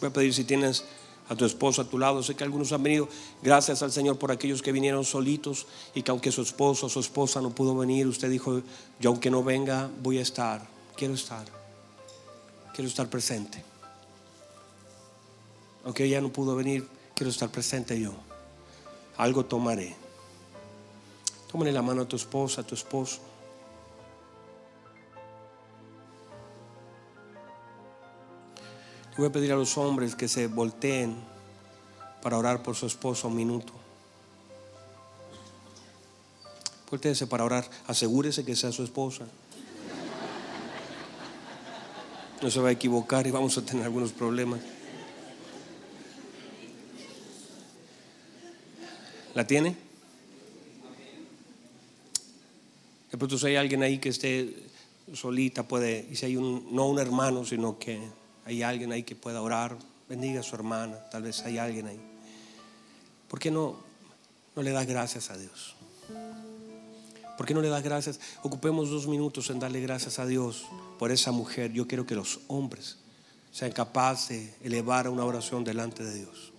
Voy 0.00 0.08
a 0.08 0.12
pedir 0.12 0.32
si 0.32 0.44
tienes 0.44 0.84
a 1.28 1.36
tu 1.36 1.44
esposo 1.44 1.82
a 1.82 1.84
tu 1.84 1.98
lado. 1.98 2.22
Sé 2.22 2.34
que 2.34 2.44
algunos 2.44 2.72
han 2.72 2.82
venido. 2.82 3.10
Gracias 3.42 3.82
al 3.82 3.92
Señor 3.92 4.18
por 4.18 4.32
aquellos 4.32 4.62
que 4.62 4.72
vinieron 4.72 5.04
solitos 5.04 5.66
y 5.94 6.02
que 6.02 6.10
aunque 6.10 6.32
su 6.32 6.40
esposo 6.40 6.86
o 6.86 6.88
su 6.88 7.00
esposa 7.00 7.42
no 7.42 7.50
pudo 7.50 7.76
venir, 7.76 8.06
usted 8.06 8.30
dijo, 8.30 8.62
yo 9.00 9.10
aunque 9.10 9.30
no 9.30 9.44
venga, 9.44 9.90
voy 10.02 10.16
a 10.16 10.22
estar. 10.22 10.66
Quiero 10.96 11.12
estar. 11.12 11.44
Quiero 12.74 12.88
estar 12.88 13.08
presente. 13.10 13.62
Aunque 15.84 16.04
ella 16.04 16.20
no 16.20 16.32
pudo 16.32 16.56
venir, 16.56 16.88
quiero 17.14 17.30
estar 17.30 17.50
presente 17.50 18.00
yo. 18.00 18.14
Algo 19.16 19.44
tomaré. 19.44 19.94
Tómale 21.50 21.72
la 21.72 21.82
mano 21.82 22.02
a 22.02 22.08
tu 22.08 22.16
esposa, 22.16 22.62
a 22.62 22.64
tu 22.64 22.74
esposo. 22.74 23.20
Voy 29.16 29.26
a 29.26 29.32
pedir 29.32 29.52
a 29.52 29.56
los 29.56 29.76
hombres 29.76 30.14
que 30.14 30.26
se 30.26 30.46
volteen 30.46 31.14
para 32.22 32.38
orar 32.38 32.62
por 32.62 32.74
su 32.74 32.86
esposo 32.86 33.28
un 33.28 33.36
minuto. 33.36 33.72
Voltéese 36.90 37.26
para 37.26 37.44
orar. 37.44 37.68
Asegúrese 37.86 38.44
que 38.44 38.56
sea 38.56 38.72
su 38.72 38.82
esposa. 38.82 39.26
No 42.40 42.50
se 42.50 42.60
va 42.60 42.68
a 42.68 42.72
equivocar 42.72 43.26
y 43.26 43.30
vamos 43.30 43.56
a 43.58 43.62
tener 43.62 43.84
algunos 43.84 44.12
problemas. 44.12 44.60
¿La 49.34 49.46
tiene? 49.46 49.76
De 53.10 53.18
pronto 53.18 53.38
si 53.38 53.46
hay 53.46 53.56
alguien 53.56 53.82
ahí 53.82 53.98
que 53.98 54.08
esté 54.08 54.54
solita, 55.14 55.66
puede, 55.66 56.06
y 56.10 56.16
si 56.16 56.26
hay 56.26 56.36
un, 56.36 56.68
no 56.70 56.88
un 56.88 56.98
hermano, 56.98 57.44
sino 57.44 57.78
que 57.78 58.00
hay 58.44 58.62
alguien 58.62 58.92
ahí 58.92 59.02
que 59.02 59.14
pueda 59.14 59.42
orar, 59.42 59.76
bendiga 60.08 60.40
a 60.40 60.42
su 60.42 60.54
hermana, 60.54 60.98
tal 61.10 61.22
vez 61.22 61.40
hay 61.42 61.58
alguien 61.58 61.86
ahí. 61.86 62.00
¿Por 63.28 63.38
qué 63.38 63.50
no, 63.50 63.76
no 64.54 64.62
le 64.62 64.70
das 64.70 64.86
gracias 64.86 65.30
a 65.30 65.36
Dios? 65.36 65.74
¿Por 67.36 67.46
qué 67.46 67.54
no 67.54 67.62
le 67.62 67.68
das 67.68 67.82
gracias? 67.82 68.20
Ocupemos 68.42 68.90
dos 68.90 69.06
minutos 69.06 69.48
en 69.50 69.58
darle 69.58 69.80
gracias 69.80 70.18
a 70.18 70.26
Dios 70.26 70.66
por 70.98 71.10
esa 71.10 71.32
mujer. 71.32 71.72
Yo 71.72 71.88
quiero 71.88 72.06
que 72.06 72.14
los 72.14 72.40
hombres 72.46 72.98
sean 73.50 73.72
capaces 73.72 74.60
de 74.60 74.66
elevar 74.66 75.08
una 75.08 75.24
oración 75.24 75.64
delante 75.64 76.04
de 76.04 76.14
Dios. 76.14 76.51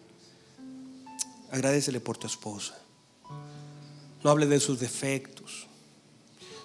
Agradecele 1.54 2.00
por 2.00 2.18
tu 2.18 2.26
esposa. 2.26 2.76
No 4.24 4.32
hable 4.32 4.48
de 4.48 4.60
sus 4.60 4.80
defectos. 4.80 5.68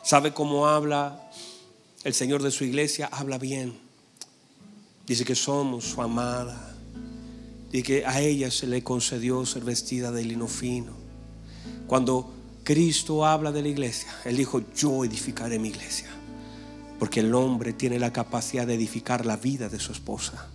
¿Sabe 0.03 0.33
cómo 0.33 0.67
habla 0.67 1.31
el 2.05 2.15
Señor 2.15 2.43
de 2.43 2.51
su 2.51 2.65
iglesia? 2.65 3.07
Habla 3.13 3.37
bien. 3.37 3.79
Dice 5.07 5.27
que 5.27 5.35
somos 5.35 5.85
su 5.85 6.01
amada. 6.01 6.75
Dice 7.71 7.83
que 7.83 8.07
a 8.07 8.23
ella 8.23 8.51
se 8.51 8.67
le 8.67 8.83
concedió 8.83 9.45
ser 9.45 9.63
vestida 9.63 10.11
de 10.11 10.25
lino 10.25 10.49
fino. 10.49 10.93
Cuando 11.87 12.33
Cristo 12.65 13.27
habla 13.27 13.53
de 13.53 13.61
la 13.61 13.69
iglesia, 13.69 14.09
Él 14.25 14.39
dijo, 14.39 14.63
yo 14.75 15.05
edificaré 15.05 15.59
mi 15.59 15.69
iglesia. 15.69 16.09
Porque 16.99 17.21
el 17.21 17.35
hombre 17.35 17.75
tiene 17.75 17.99
la 17.99 18.11
capacidad 18.11 18.67
de 18.67 18.75
edificar 18.75 19.27
la 19.27 19.37
vida 19.37 19.69
de 19.69 19.81
su 19.81 19.93
esposa. 19.93 20.49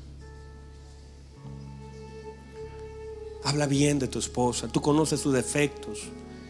Habla 3.43 3.67
bien 3.67 3.99
de 3.99 4.07
tu 4.07 4.19
esposa. 4.19 4.67
Tú 4.67 4.81
conoces 4.81 5.19
sus 5.19 5.33
defectos. 5.33 5.99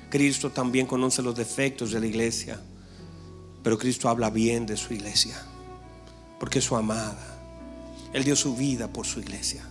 Cristo 0.10 0.52
también 0.52 0.86
conoce 0.86 1.22
los 1.22 1.36
defectos 1.36 1.92
de 1.92 2.00
la 2.00 2.06
iglesia. 2.06 2.62
Pero 3.64 3.78
Cristo 3.78 4.10
habla 4.10 4.30
bien 4.30 4.66
de 4.66 4.78
su 4.78 4.94
iglesia. 4.94 5.42
Porque 6.40 6.60
es 6.60 6.66
su 6.66 6.76
amada. 6.76 7.34
Él 8.14 8.24
dio 8.24 8.36
su 8.36 8.56
vida 8.56 8.88
por 8.88 9.08
su 9.08 9.20
iglesia. 9.20 9.64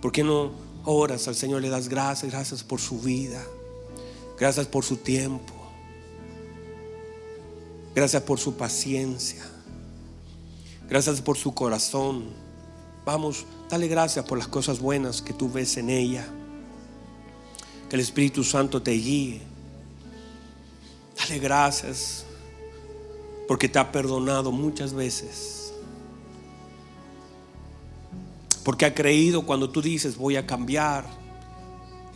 ¿Por 0.00 0.12
qué 0.12 0.22
no 0.22 0.52
oras 0.84 1.26
al 1.26 1.34
Señor? 1.34 1.62
Le 1.62 1.68
das 1.68 1.88
gracias, 1.88 2.30
gracias 2.30 2.62
por 2.62 2.80
su 2.80 3.00
vida. 3.00 3.42
Gracias 4.38 4.66
por 4.66 4.84
su 4.84 4.96
tiempo. 4.96 5.52
Gracias 7.94 8.22
por 8.22 8.38
su 8.38 8.56
paciencia. 8.56 9.44
Gracias 10.88 11.20
por 11.20 11.36
su 11.36 11.52
corazón. 11.52 12.24
Vamos, 13.04 13.44
dale 13.70 13.86
gracias 13.86 14.24
por 14.24 14.36
las 14.36 14.48
cosas 14.48 14.80
buenas 14.80 15.22
que 15.22 15.32
tú 15.32 15.50
ves 15.50 15.76
en 15.76 15.90
ella. 15.90 16.26
Que 17.88 17.96
el 17.96 18.00
Espíritu 18.00 18.42
Santo 18.42 18.82
te 18.82 18.90
guíe. 18.90 19.40
Dale 21.16 21.38
gracias 21.38 22.24
porque 23.46 23.68
te 23.68 23.78
ha 23.78 23.92
perdonado 23.92 24.50
muchas 24.50 24.92
veces. 24.92 25.72
Porque 28.64 28.86
ha 28.86 28.94
creído 28.94 29.46
cuando 29.46 29.70
tú 29.70 29.80
dices 29.80 30.16
voy 30.16 30.36
a 30.36 30.46
cambiar. 30.46 31.04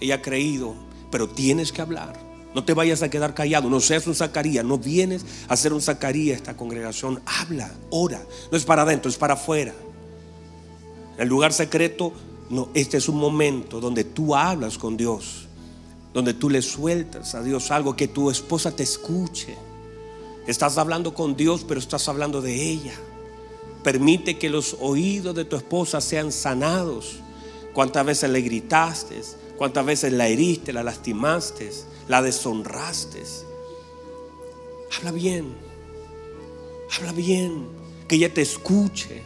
Ella 0.01 0.17
ha 0.17 0.23
creído, 0.23 0.75
pero 1.11 1.29
tienes 1.29 1.73
que 1.73 1.83
hablar. 1.83 2.19
No 2.55 2.65
te 2.65 2.73
vayas 2.73 3.03
a 3.03 3.09
quedar 3.09 3.35
callado, 3.35 3.69
no 3.69 3.81
seas 3.81 4.07
un 4.07 4.15
Zacarías, 4.15 4.65
no 4.65 4.79
vienes 4.79 5.27
a 5.49 5.57
ser 5.57 5.73
un 5.73 5.81
Zacarías 5.81 6.37
esta 6.37 6.57
congregación. 6.57 7.21
Habla, 7.27 7.73
ora. 7.91 8.23
No 8.51 8.57
es 8.57 8.65
para 8.65 8.83
adentro, 8.83 9.11
es 9.11 9.17
para 9.17 9.35
afuera. 9.35 9.75
El 11.19 11.29
lugar 11.29 11.53
secreto, 11.53 12.13
no, 12.51 12.69
este 12.75 12.97
es 12.97 13.09
un 13.09 13.17
momento 13.17 13.81
donde 13.81 14.05
tú 14.05 14.35
hablas 14.35 14.79
con 14.79 14.97
Dios, 14.97 15.47
donde 16.13 16.35
tú 16.35 16.51
le 16.51 16.63
sueltas 16.63 17.35
a 17.35 17.43
Dios 17.43 17.71
algo 17.71 17.97
que 17.97 18.09
tu 18.09 18.31
esposa 18.31 18.75
te 18.75 18.83
escuche. 18.83 19.57
Estás 20.47 20.77
hablando 20.79 21.15
con 21.15 21.37
Dios, 21.37 21.65
pero 21.67 21.81
estás 21.81 22.09
hablando 22.09 22.43
de 22.43 22.71
ella. 22.71 22.95
Permite 23.83 24.39
que 24.39 24.51
los 24.51 24.77
oídos 24.81 25.35
de 25.35 25.45
tu 25.45 25.57
esposa 25.57 26.01
sean 26.01 26.33
sanados. 26.33 27.17
¿Cuántas 27.73 28.05
veces 28.05 28.31
le 28.31 28.41
gritaste? 28.41 29.21
¿Cuántas 29.57 29.85
veces 29.87 30.13
la 30.13 30.29
heriste, 30.29 30.73
la 30.73 30.83
lastimaste? 30.83 31.71
la 32.09 32.23
deshonraste. 32.23 33.23
Habla 34.97 35.13
bien, 35.13 35.55
habla 36.97 37.13
bien, 37.13 37.67
que 38.07 38.17
ella 38.17 38.33
te 38.33 38.43
escuche, 38.43 39.23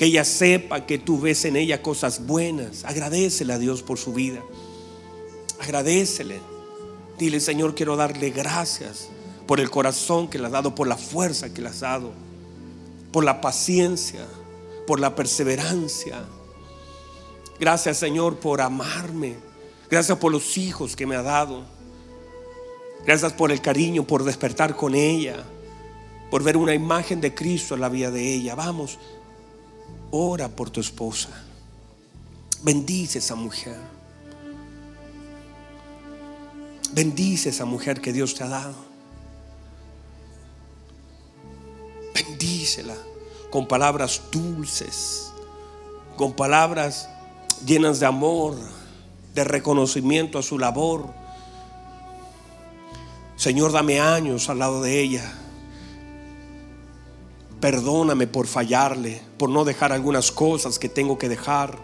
que 0.00 0.06
ella 0.06 0.24
sepa 0.24 0.86
que 0.86 0.96
tú 0.96 1.20
ves 1.20 1.44
en 1.44 1.56
ella 1.56 1.82
cosas 1.82 2.26
buenas. 2.26 2.86
Agradecele 2.86 3.52
a 3.52 3.58
Dios 3.58 3.82
por 3.82 3.98
su 3.98 4.14
vida. 4.14 4.40
Agradecele. 5.60 6.40
Dile, 7.18 7.38
Señor, 7.38 7.74
quiero 7.74 7.96
darle 7.96 8.30
gracias 8.30 9.10
por 9.46 9.60
el 9.60 9.68
corazón 9.68 10.28
que 10.28 10.38
le 10.38 10.46
has 10.46 10.52
dado, 10.52 10.74
por 10.74 10.88
la 10.88 10.96
fuerza 10.96 11.52
que 11.52 11.60
le 11.60 11.68
has 11.68 11.80
dado, 11.80 12.12
por 13.12 13.24
la 13.24 13.42
paciencia, 13.42 14.26
por 14.86 15.00
la 15.00 15.14
perseverancia. 15.14 16.24
Gracias, 17.58 17.98
Señor, 17.98 18.38
por 18.38 18.62
amarme. 18.62 19.36
Gracias 19.90 20.16
por 20.16 20.32
los 20.32 20.56
hijos 20.56 20.96
que 20.96 21.04
me 21.04 21.14
ha 21.14 21.22
dado. 21.22 21.62
Gracias 23.04 23.34
por 23.34 23.52
el 23.52 23.60
cariño, 23.60 24.06
por 24.06 24.24
despertar 24.24 24.74
con 24.76 24.94
ella, 24.94 25.44
por 26.30 26.42
ver 26.42 26.56
una 26.56 26.72
imagen 26.72 27.20
de 27.20 27.34
Cristo 27.34 27.74
en 27.74 27.82
la 27.82 27.90
vida 27.90 28.10
de 28.10 28.34
ella. 28.34 28.54
Vamos, 28.54 28.98
ora 30.10 30.48
por 30.48 30.70
tu 30.70 30.80
esposa. 30.80 31.28
Bendice 32.62 33.18
esa 33.18 33.34
mujer. 33.34 33.78
Bendice 36.92 37.50
esa 37.50 37.64
mujer 37.64 38.00
que 38.00 38.12
Dios 38.12 38.34
te 38.34 38.44
ha 38.44 38.48
dado. 38.48 38.74
Bendícela 42.14 42.96
con 43.50 43.66
palabras 43.66 44.22
dulces, 44.30 45.32
con 46.16 46.34
palabras 46.34 47.08
llenas 47.64 48.00
de 48.00 48.06
amor, 48.06 48.56
de 49.34 49.44
reconocimiento 49.44 50.38
a 50.38 50.42
su 50.42 50.58
labor 50.58 51.20
Señor, 53.40 53.72
dame 53.72 53.98
años 54.00 54.50
al 54.50 54.58
lado 54.58 54.82
de 54.82 55.00
ella. 55.00 55.32
Perdóname 57.60 58.26
por 58.26 58.46
fallarle, 58.46 59.20
por 59.36 59.50
no 59.50 59.64
dejar 59.64 59.92
algunas 59.92 60.32
cosas 60.32 60.78
que 60.78 60.88
tengo 60.88 61.18
que 61.18 61.28
dejar. 61.28 61.78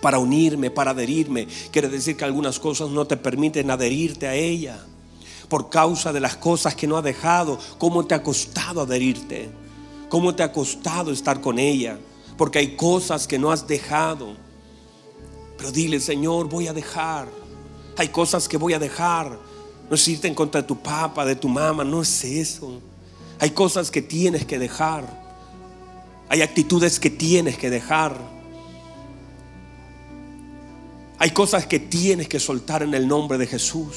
Para 0.00 0.18
unirme, 0.18 0.70
para 0.70 0.92
adherirme. 0.92 1.48
Quiere 1.72 1.88
decir 1.88 2.16
que 2.16 2.24
algunas 2.24 2.60
cosas 2.60 2.90
no 2.90 3.06
te 3.06 3.16
permiten 3.16 3.70
adherirte 3.70 4.28
a 4.28 4.34
ella. 4.34 4.78
Por 5.48 5.70
causa 5.70 6.12
de 6.12 6.20
las 6.20 6.36
cosas 6.36 6.74
que 6.74 6.86
no 6.86 6.96
ha 6.96 7.02
dejado. 7.02 7.58
¿Cómo 7.78 8.06
te 8.06 8.14
ha 8.14 8.22
costado 8.22 8.82
adherirte? 8.82 9.50
¿Cómo 10.08 10.34
te 10.34 10.44
ha 10.44 10.52
costado 10.52 11.10
estar 11.10 11.40
con 11.40 11.58
ella? 11.58 11.98
Porque 12.36 12.60
hay 12.60 12.76
cosas 12.76 13.26
que 13.26 13.38
no 13.38 13.50
has 13.50 13.66
dejado. 13.66 14.36
Pero 15.56 15.72
dile, 15.72 15.98
Señor, 15.98 16.48
voy 16.48 16.68
a 16.68 16.72
dejar. 16.72 17.28
Hay 17.96 18.08
cosas 18.08 18.46
que 18.46 18.56
voy 18.56 18.74
a 18.74 18.78
dejar 18.78 19.38
no 19.88 19.94
es 19.94 20.06
irte 20.06 20.28
en 20.28 20.34
contra 20.34 20.60
de 20.60 20.66
tu 20.66 20.76
papá, 20.76 21.24
de 21.24 21.34
tu 21.34 21.48
mamá, 21.48 21.82
no 21.82 22.02
es 22.02 22.24
eso. 22.24 22.80
Hay 23.40 23.50
cosas 23.50 23.90
que 23.90 24.02
tienes 24.02 24.44
que 24.44 24.58
dejar. 24.58 25.04
Hay 26.28 26.42
actitudes 26.42 26.98
que 26.98 27.10
tienes 27.10 27.56
que 27.56 27.70
dejar. 27.70 28.16
Hay 31.18 31.30
cosas 31.30 31.66
que 31.66 31.78
tienes 31.78 32.28
que 32.28 32.38
soltar 32.38 32.82
en 32.82 32.94
el 32.94 33.08
nombre 33.08 33.38
de 33.38 33.46
Jesús. 33.46 33.96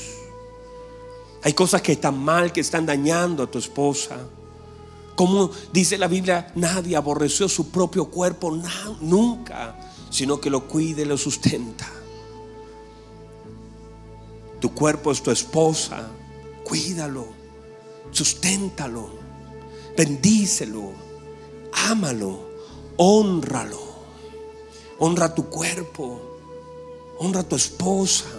Hay 1.43 1.53
cosas 1.53 1.81
que 1.81 1.93
están 1.93 2.17
mal, 2.19 2.51
que 2.51 2.61
están 2.61 2.85
dañando 2.85 3.43
a 3.43 3.47
tu 3.47 3.57
esposa. 3.57 4.17
Como 5.15 5.51
dice 5.73 5.97
la 5.97 6.07
Biblia, 6.07 6.51
nadie 6.55 6.95
aborreció 6.95 7.49
su 7.49 7.69
propio 7.69 8.05
cuerpo 8.05 8.57
nunca, 9.01 9.75
sino 10.09 10.39
que 10.39 10.49
lo 10.49 10.67
cuide 10.67 11.01
y 11.03 11.05
lo 11.05 11.17
sustenta. 11.17 11.87
Tu 14.59 14.73
cuerpo 14.73 15.11
es 15.11 15.21
tu 15.21 15.31
esposa. 15.31 16.09
Cuídalo, 16.63 17.27
susténtalo, 18.11 19.20
bendícelo, 19.95 20.91
ámalo, 21.73 22.39
honralo. 22.97 23.91
Honra 24.99 25.33
tu 25.33 25.49
cuerpo, 25.49 26.21
honra 27.17 27.43
tu 27.43 27.55
esposa. 27.55 28.29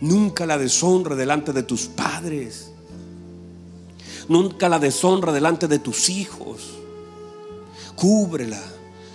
Nunca 0.00 0.46
la 0.46 0.56
deshonra 0.56 1.16
delante 1.16 1.52
de 1.52 1.62
tus 1.62 1.86
padres. 1.86 2.70
Nunca 4.28 4.68
la 4.68 4.78
deshonra 4.78 5.32
delante 5.32 5.66
de 5.66 5.78
tus 5.78 6.08
hijos. 6.08 6.74
Cúbrela 7.96 8.62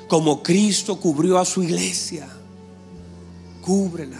como 0.08 0.43
Cristo 0.43 0.99
cubrió 0.99 1.39
a 1.39 1.45
su 1.45 1.63
iglesia. 1.63 2.27
Cúbrela. 3.62 4.19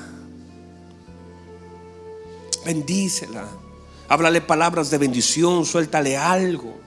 Bendícela. 2.64 3.46
Háblale 4.12 4.42
palabras 4.42 4.90
de 4.90 4.98
bendición. 4.98 5.66
Suéltale 5.66 6.18
algo. 6.18 6.78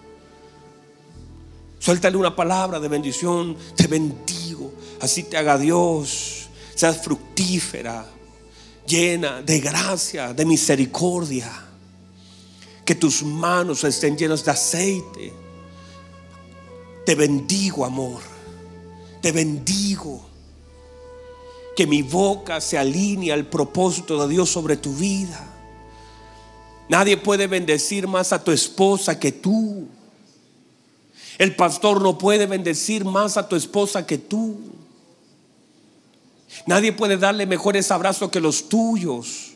Suéltale 1.78 2.18
una 2.18 2.36
palabra 2.36 2.78
de 2.78 2.86
bendición. 2.86 3.56
Te 3.74 3.86
bendigo. 3.86 4.70
Así 5.00 5.22
te 5.22 5.38
haga 5.38 5.56
Dios. 5.56 6.50
Seas 6.74 7.02
fructífera. 7.02 8.04
Llena 8.86 9.40
de 9.40 9.58
gracia, 9.58 10.34
de 10.34 10.44
misericordia. 10.44 11.50
Que 12.84 12.94
tus 12.94 13.22
manos 13.22 13.84
estén 13.84 14.18
llenas 14.18 14.44
de 14.44 14.50
aceite. 14.50 15.32
Te 17.06 17.14
bendigo, 17.14 17.86
amor. 17.86 18.20
Te 19.22 19.32
bendigo 19.32 20.28
que 21.74 21.86
mi 21.86 22.02
boca 22.02 22.60
se 22.60 22.76
alinee 22.76 23.32
al 23.32 23.46
propósito 23.46 24.20
de 24.20 24.34
Dios 24.34 24.50
sobre 24.50 24.76
tu 24.76 24.92
vida. 24.92 25.52
Nadie 26.88 27.16
puede 27.16 27.46
bendecir 27.46 28.06
más 28.06 28.32
a 28.32 28.42
tu 28.42 28.50
esposa 28.50 29.18
que 29.18 29.32
tú. 29.32 29.88
El 31.38 31.56
pastor 31.56 32.00
no 32.00 32.18
puede 32.18 32.46
bendecir 32.46 33.04
más 33.04 33.36
a 33.36 33.48
tu 33.48 33.56
esposa 33.56 34.06
que 34.06 34.18
tú. 34.18 34.58
Nadie 36.66 36.92
puede 36.92 37.16
darle 37.16 37.46
mejores 37.46 37.90
abrazos 37.90 38.30
que 38.30 38.40
los 38.40 38.68
tuyos. 38.68 39.52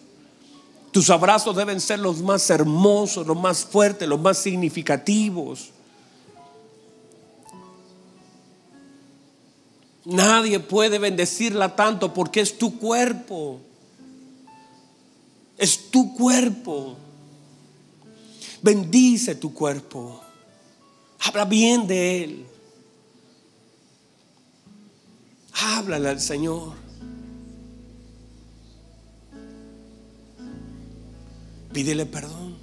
Tus 0.91 1.11
abrazos 1.11 1.55
deben 1.55 1.81
ser 1.81 1.99
los 1.99 2.23
más 2.23 2.49
hermosos, 2.51 3.27
los 3.27 3.38
más 3.38 3.64
fuertes, 3.64 4.09
los 4.09 4.21
más 4.21 4.38
significativos. 4.38 5.71
Nadie 10.05 10.59
puede 10.59 10.99
bendecirla 10.99 11.77
tanto 11.77 12.14
porque 12.14 12.41
es 12.41 12.57
tu 12.57 12.79
cuerpo. 12.79 13.61
Es 15.59 15.91
tu 15.91 16.14
cuerpo. 16.14 16.97
Bendice 18.62 19.35
tu 19.35 19.55
cuerpo. 19.55 20.21
Habla 21.21 21.44
bien 21.44 21.87
de 21.87 22.25
Él. 22.25 22.47
Háblale 25.53 26.09
al 26.09 26.21
Señor. 26.21 26.75
Pídele 31.73 32.07
perdón. 32.07 32.57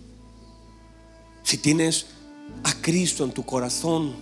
Si 1.44 1.58
tienes 1.58 2.08
a 2.64 2.74
Cristo 2.82 3.24
en 3.24 3.32
tu 3.32 3.46
corazón, 3.46 4.16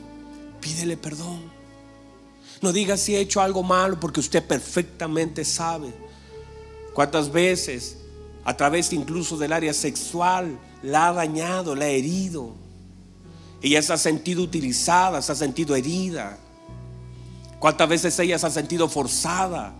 pídele 0.59 0.97
perdón. 0.97 1.41
No 2.61 2.71
digas 2.71 2.99
si 2.99 3.15
he 3.15 3.19
hecho 3.19 3.41
algo 3.41 3.63
malo 3.63 3.99
porque 3.99 4.19
usted 4.19 4.45
perfectamente 4.45 5.43
sabe 5.45 5.93
cuántas 6.93 7.31
veces 7.31 7.97
a 8.45 8.55
través 8.55 8.91
incluso 8.91 9.37
del 9.37 9.53
área 9.53 9.73
sexual 9.73 10.59
la 10.81 11.09
ha 11.09 11.13
dañado, 11.13 11.75
la 11.75 11.85
ha 11.85 11.89
herido. 11.89 12.53
Ella 13.61 13.81
se 13.81 13.93
ha 13.93 13.97
sentido 13.97 14.43
utilizada, 14.43 15.21
se 15.21 15.31
ha 15.31 15.35
sentido 15.35 15.75
herida. 15.75 16.37
¿Cuántas 17.59 17.87
veces 17.87 18.19
ella 18.19 18.37
se 18.37 18.45
ha 18.45 18.51
sentido 18.51 18.89
forzada? 18.89 19.73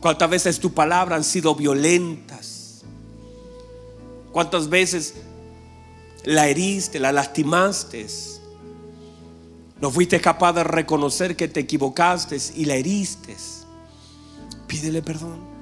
¿Cuántas 0.00 0.28
veces 0.28 0.60
tu 0.60 0.74
palabra 0.74 1.16
han 1.16 1.24
sido 1.24 1.54
violentas? 1.54 2.82
¿Cuántas 4.32 4.68
veces 4.68 5.14
la 6.24 6.48
heriste, 6.48 7.00
la 7.00 7.12
lastimaste? 7.12 8.06
No 9.80 9.90
fuiste 9.90 10.20
capaz 10.20 10.52
de 10.52 10.64
reconocer 10.64 11.36
que 11.36 11.48
te 11.48 11.60
equivocaste 11.60 12.36
y 12.54 12.66
la 12.66 12.74
heriste. 12.74 13.34
Pídele 14.66 15.00
perdón. 15.00 15.53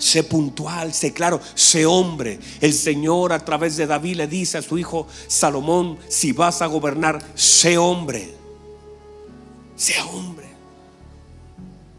Sé 0.00 0.24
puntual, 0.24 0.94
sé 0.94 1.12
claro, 1.12 1.42
sé 1.54 1.84
hombre. 1.84 2.40
El 2.62 2.72
Señor 2.72 3.34
a 3.34 3.44
través 3.44 3.76
de 3.76 3.86
David 3.86 4.16
le 4.16 4.26
dice 4.26 4.56
a 4.56 4.62
su 4.62 4.78
hijo 4.78 5.06
Salomón, 5.28 5.98
si 6.08 6.32
vas 6.32 6.62
a 6.62 6.66
gobernar, 6.66 7.22
sé 7.34 7.76
hombre. 7.76 8.34
Sea 9.76 10.06
hombre. 10.06 10.48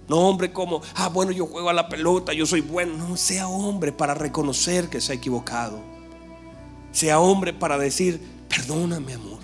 No 0.08 0.18
hombre 0.18 0.52
como, 0.52 0.82
ah, 0.96 1.10
bueno, 1.10 1.32
yo 1.32 1.46
juego 1.46 1.70
a 1.70 1.74
la 1.74 1.90
pelota, 1.90 2.34
yo 2.34 2.48
soy 2.48 2.62
bueno. 2.62 2.98
No, 2.98 3.16
sea 3.18 3.48
hombre 3.48 3.92
para 3.92 4.16
reconocer 4.16 4.90
que 4.90 5.00
se 5.00 5.12
ha 5.12 5.16
equivocado. 5.16 5.80
Sea 6.92 7.20
hombre 7.20 7.54
para 7.54 7.78
decir, 7.78 8.20
perdóname, 8.50 9.14
amor. 9.14 9.40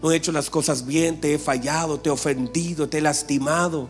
No 0.00 0.12
he 0.12 0.16
hecho 0.16 0.30
las 0.30 0.50
cosas 0.50 0.86
bien, 0.86 1.20
te 1.20 1.34
he 1.34 1.38
fallado, 1.38 1.98
te 1.98 2.10
he 2.10 2.12
ofendido, 2.12 2.88
te 2.88 2.98
he 2.98 3.00
lastimado 3.00 3.88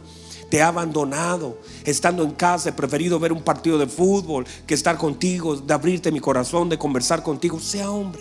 te 0.53 0.61
ha 0.61 0.69
abandonado. 0.69 1.57
Estando 1.83 2.23
en 2.23 2.33
casa 2.33 2.69
he 2.69 2.73
preferido 2.75 3.19
ver 3.19 3.33
un 3.33 3.43
partido 3.43 3.79
de 3.79 3.87
fútbol 3.87 4.47
que 4.67 4.75
estar 4.75 4.99
contigo, 4.99 5.57
de 5.57 5.73
abrirte 5.73 6.13
mi 6.13 6.21
corazón, 6.21 6.69
de 6.69 6.77
conversar 6.77 7.23
contigo. 7.23 7.59
Sea 7.59 7.91
hombre. 7.91 8.21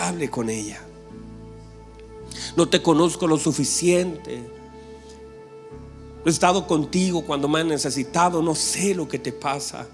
Hable 0.00 0.28
con 0.28 0.50
ella. 0.50 0.82
No 2.56 2.68
te 2.68 2.82
conozco 2.82 3.28
lo 3.28 3.38
suficiente. 3.38 4.42
he 6.26 6.28
estado 6.28 6.66
contigo 6.66 7.24
cuando 7.24 7.46
me 7.46 7.60
han 7.60 7.68
necesitado. 7.68 8.42
No 8.42 8.56
sé 8.56 8.96
lo 8.96 9.06
que 9.06 9.20
te 9.20 9.30
pasa. 9.30 9.86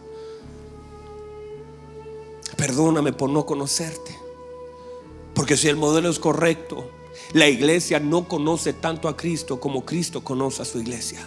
Perdóname 2.56 3.12
por 3.12 3.28
no 3.28 3.44
conocerte. 3.44 4.18
Porque 5.34 5.58
si 5.58 5.68
el 5.68 5.76
modelo 5.76 6.08
es 6.08 6.18
correcto, 6.18 6.88
la 7.32 7.48
iglesia 7.48 8.00
no 8.00 8.26
conoce 8.26 8.72
tanto 8.72 9.08
a 9.08 9.16
Cristo 9.16 9.60
como 9.60 9.84
Cristo 9.84 10.24
conoce 10.24 10.62
a 10.62 10.64
su 10.64 10.80
iglesia. 10.80 11.26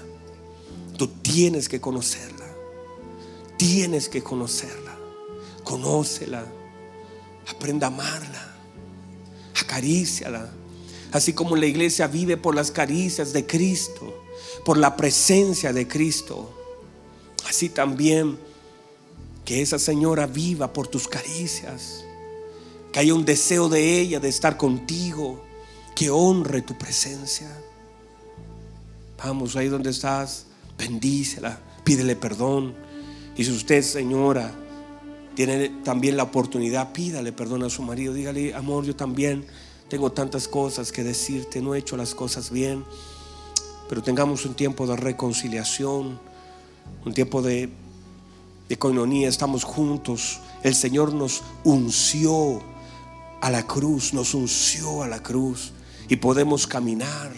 Tú 0.97 1.07
tienes 1.07 1.69
que 1.69 1.79
conocerla. 1.79 2.45
Tienes 3.57 4.09
que 4.09 4.21
conocerla. 4.21 4.97
Conócela. 5.63 6.45
Aprenda 7.47 7.87
a 7.87 7.89
amarla. 7.89 8.55
Acaríciala. 9.61 10.51
Así 11.13 11.31
como 11.31 11.55
la 11.55 11.67
iglesia 11.67 12.07
vive 12.07 12.35
por 12.35 12.53
las 12.53 12.71
caricias 12.71 13.31
de 13.33 13.45
Cristo, 13.45 14.25
por 14.65 14.77
la 14.77 14.97
presencia 14.97 15.71
de 15.71 15.87
Cristo. 15.87 16.51
Así 17.47 17.69
también 17.69 18.37
que 19.45 19.61
esa 19.61 19.79
señora 19.79 20.27
viva 20.27 20.73
por 20.73 20.87
tus 20.87 21.07
caricias. 21.07 22.03
Que 22.91 22.99
haya 22.99 23.13
un 23.13 23.23
deseo 23.23 23.69
de 23.69 24.01
ella 24.01 24.19
de 24.19 24.27
estar 24.27 24.57
contigo 24.57 25.52
que 25.95 26.09
honre 26.09 26.61
tu 26.61 26.77
presencia. 26.77 27.49
Vamos, 29.23 29.55
ahí 29.55 29.67
donde 29.67 29.91
estás, 29.91 30.47
bendícela, 30.77 31.59
pídele 31.83 32.15
perdón. 32.15 32.73
Y 33.35 33.43
si 33.43 33.51
usted, 33.51 33.81
señora, 33.81 34.53
tiene 35.35 35.69
también 35.83 36.17
la 36.17 36.23
oportunidad, 36.23 36.91
pídale 36.93 37.31
perdón 37.31 37.63
a 37.63 37.69
su 37.69 37.81
marido. 37.83 38.13
Dígale, 38.13 38.53
amor, 38.53 38.85
yo 38.85 38.95
también 38.95 39.45
tengo 39.87 40.11
tantas 40.11 40.47
cosas 40.47 40.91
que 40.91 41.03
decirte, 41.03 41.61
no 41.61 41.75
he 41.75 41.79
hecho 41.79 41.97
las 41.97 42.15
cosas 42.15 42.51
bien. 42.51 42.83
Pero 43.87 44.01
tengamos 44.01 44.45
un 44.45 44.55
tiempo 44.55 44.87
de 44.87 44.95
reconciliación, 44.95 46.19
un 47.05 47.13
tiempo 47.13 47.41
de, 47.41 47.69
de 48.67 48.77
coinonía, 48.77 49.29
estamos 49.29 49.63
juntos. 49.63 50.39
El 50.63 50.75
Señor 50.75 51.13
nos 51.13 51.43
unció 51.63 52.61
a 53.41 53.49
la 53.49 53.67
cruz, 53.67 54.13
nos 54.13 54.33
unció 54.33 55.03
a 55.03 55.07
la 55.07 55.21
cruz 55.21 55.73
y 56.09 56.15
podemos 56.17 56.67
caminar. 56.67 57.31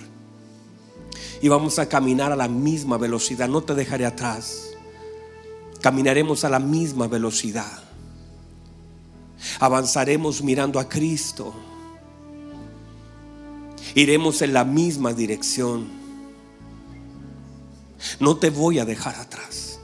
Y 1.41 1.47
vamos 1.47 1.80
a 1.80 1.88
caminar 1.88 2.32
a 2.32 2.36
la 2.36 2.47
misma 2.47 2.97
velocidad. 2.97 3.47
No 3.47 3.62
te 3.62 3.75
dejaré 3.75 4.06
atrás. 4.06 4.71
Caminaremos 5.82 6.43
a 6.43 6.49
la 6.49 6.60
misma 6.60 7.08
velocidad. 7.08 7.84
Avanzaremos 9.60 10.41
mirando 10.41 10.80
a 10.80 10.89
Cristo. 10.89 11.54
Iremos 13.93 14.41
en 14.41 14.54
la 14.54 14.65
misma 14.65 15.13
dirección. 15.13 15.88
No 18.19 18.38
te 18.38 18.49
voy 18.49 18.80
a 18.80 18.86
dejar 18.86 19.15
atrás. 19.15 19.80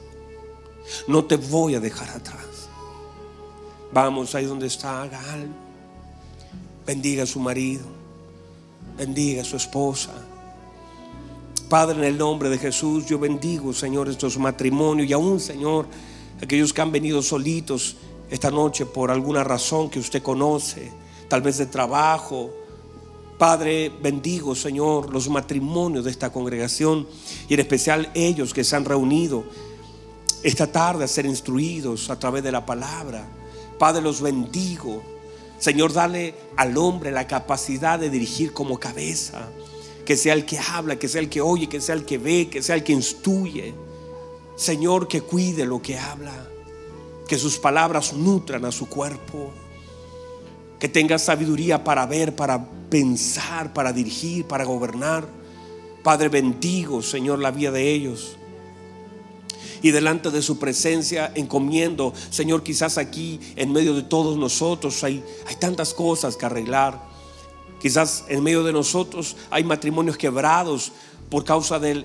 No 1.06 1.24
te 1.24 1.36
voy 1.36 1.74
a 1.74 1.80
dejar 1.80 2.10
atrás. 2.10 2.68
Vamos 3.92 4.34
ahí 4.34 4.46
donde 4.46 4.66
está, 4.66 5.06
Gal. 5.06 5.48
Bendiga 6.84 7.22
a 7.22 7.26
su 7.26 7.38
marido 7.38 8.01
bendiga 8.96 9.42
a 9.42 9.44
su 9.44 9.56
esposa. 9.56 10.12
Padre, 11.68 11.98
en 11.98 12.04
el 12.04 12.18
nombre 12.18 12.50
de 12.50 12.58
Jesús, 12.58 13.06
yo 13.06 13.18
bendigo, 13.18 13.72
Señor, 13.72 14.08
estos 14.08 14.38
matrimonios 14.38 15.08
y 15.08 15.12
aún, 15.12 15.40
Señor, 15.40 15.86
aquellos 16.42 16.72
que 16.72 16.82
han 16.82 16.92
venido 16.92 17.22
solitos 17.22 17.96
esta 18.30 18.50
noche 18.50 18.86
por 18.86 19.10
alguna 19.10 19.42
razón 19.44 19.88
que 19.88 19.98
usted 19.98 20.22
conoce, 20.22 20.92
tal 21.28 21.40
vez 21.42 21.58
de 21.58 21.66
trabajo. 21.66 22.50
Padre, 23.38 23.90
bendigo, 24.02 24.54
Señor, 24.54 25.12
los 25.12 25.28
matrimonios 25.28 26.04
de 26.04 26.10
esta 26.10 26.30
congregación 26.30 27.06
y 27.48 27.54
en 27.54 27.60
especial 27.60 28.10
ellos 28.14 28.52
que 28.52 28.64
se 28.64 28.76
han 28.76 28.84
reunido 28.84 29.44
esta 30.42 30.70
tarde 30.70 31.04
a 31.04 31.08
ser 31.08 31.26
instruidos 31.26 32.10
a 32.10 32.18
través 32.18 32.42
de 32.42 32.52
la 32.52 32.66
palabra. 32.66 33.28
Padre, 33.78 34.02
los 34.02 34.20
bendigo. 34.20 35.02
Señor, 35.62 35.92
dale 35.92 36.34
al 36.56 36.76
hombre 36.76 37.12
la 37.12 37.28
capacidad 37.28 37.96
de 37.96 38.10
dirigir 38.10 38.52
como 38.52 38.80
cabeza. 38.80 39.48
Que 40.04 40.16
sea 40.16 40.34
el 40.34 40.44
que 40.44 40.58
habla, 40.58 40.96
que 40.96 41.06
sea 41.06 41.20
el 41.20 41.28
que 41.28 41.40
oye, 41.40 41.68
que 41.68 41.80
sea 41.80 41.94
el 41.94 42.04
que 42.04 42.18
ve, 42.18 42.48
que 42.50 42.64
sea 42.64 42.74
el 42.74 42.82
que 42.82 42.92
instruye. 42.92 43.72
Señor, 44.56 45.06
que 45.06 45.20
cuide 45.20 45.64
lo 45.64 45.80
que 45.80 45.96
habla. 45.96 46.32
Que 47.28 47.38
sus 47.38 47.58
palabras 47.58 48.12
nutran 48.12 48.64
a 48.64 48.72
su 48.72 48.88
cuerpo. 48.88 49.52
Que 50.80 50.88
tenga 50.88 51.16
sabiduría 51.16 51.84
para 51.84 52.06
ver, 52.06 52.34
para 52.34 52.68
pensar, 52.90 53.72
para 53.72 53.92
dirigir, 53.92 54.46
para 54.46 54.64
gobernar. 54.64 55.28
Padre, 56.02 56.28
bendigo, 56.28 57.02
Señor, 57.02 57.38
la 57.38 57.52
vida 57.52 57.70
de 57.70 57.88
ellos 57.88 58.36
y 59.82 59.90
delante 59.90 60.30
de 60.30 60.40
su 60.40 60.58
presencia 60.58 61.32
encomiendo, 61.34 62.14
Señor, 62.30 62.62
quizás 62.62 62.98
aquí 62.98 63.40
en 63.56 63.72
medio 63.72 63.94
de 63.94 64.02
todos 64.02 64.38
nosotros 64.38 65.02
hay, 65.04 65.22
hay 65.46 65.56
tantas 65.56 65.92
cosas 65.92 66.36
que 66.36 66.46
arreglar. 66.46 67.02
Quizás 67.80 68.24
en 68.28 68.42
medio 68.44 68.62
de 68.62 68.72
nosotros 68.72 69.36
hay 69.50 69.64
matrimonios 69.64 70.16
quebrados 70.16 70.92
por 71.28 71.44
causa 71.44 71.80
de, 71.80 72.04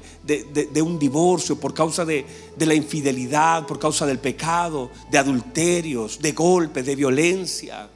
un 0.81 0.97
divorcio, 0.97 1.59
por 1.59 1.73
causa 1.73 2.03
de, 2.03 2.25
de 2.55 2.65
la 2.65 2.73
infidelidad, 2.73 3.67
por 3.67 3.77
causa 3.77 4.05
del 4.05 4.19
pecado, 4.19 4.89
de 5.11 5.17
adulterios, 5.17 6.19
de 6.19 6.31
golpes, 6.31 6.85
de 6.85 6.95
violencia. 6.95 7.89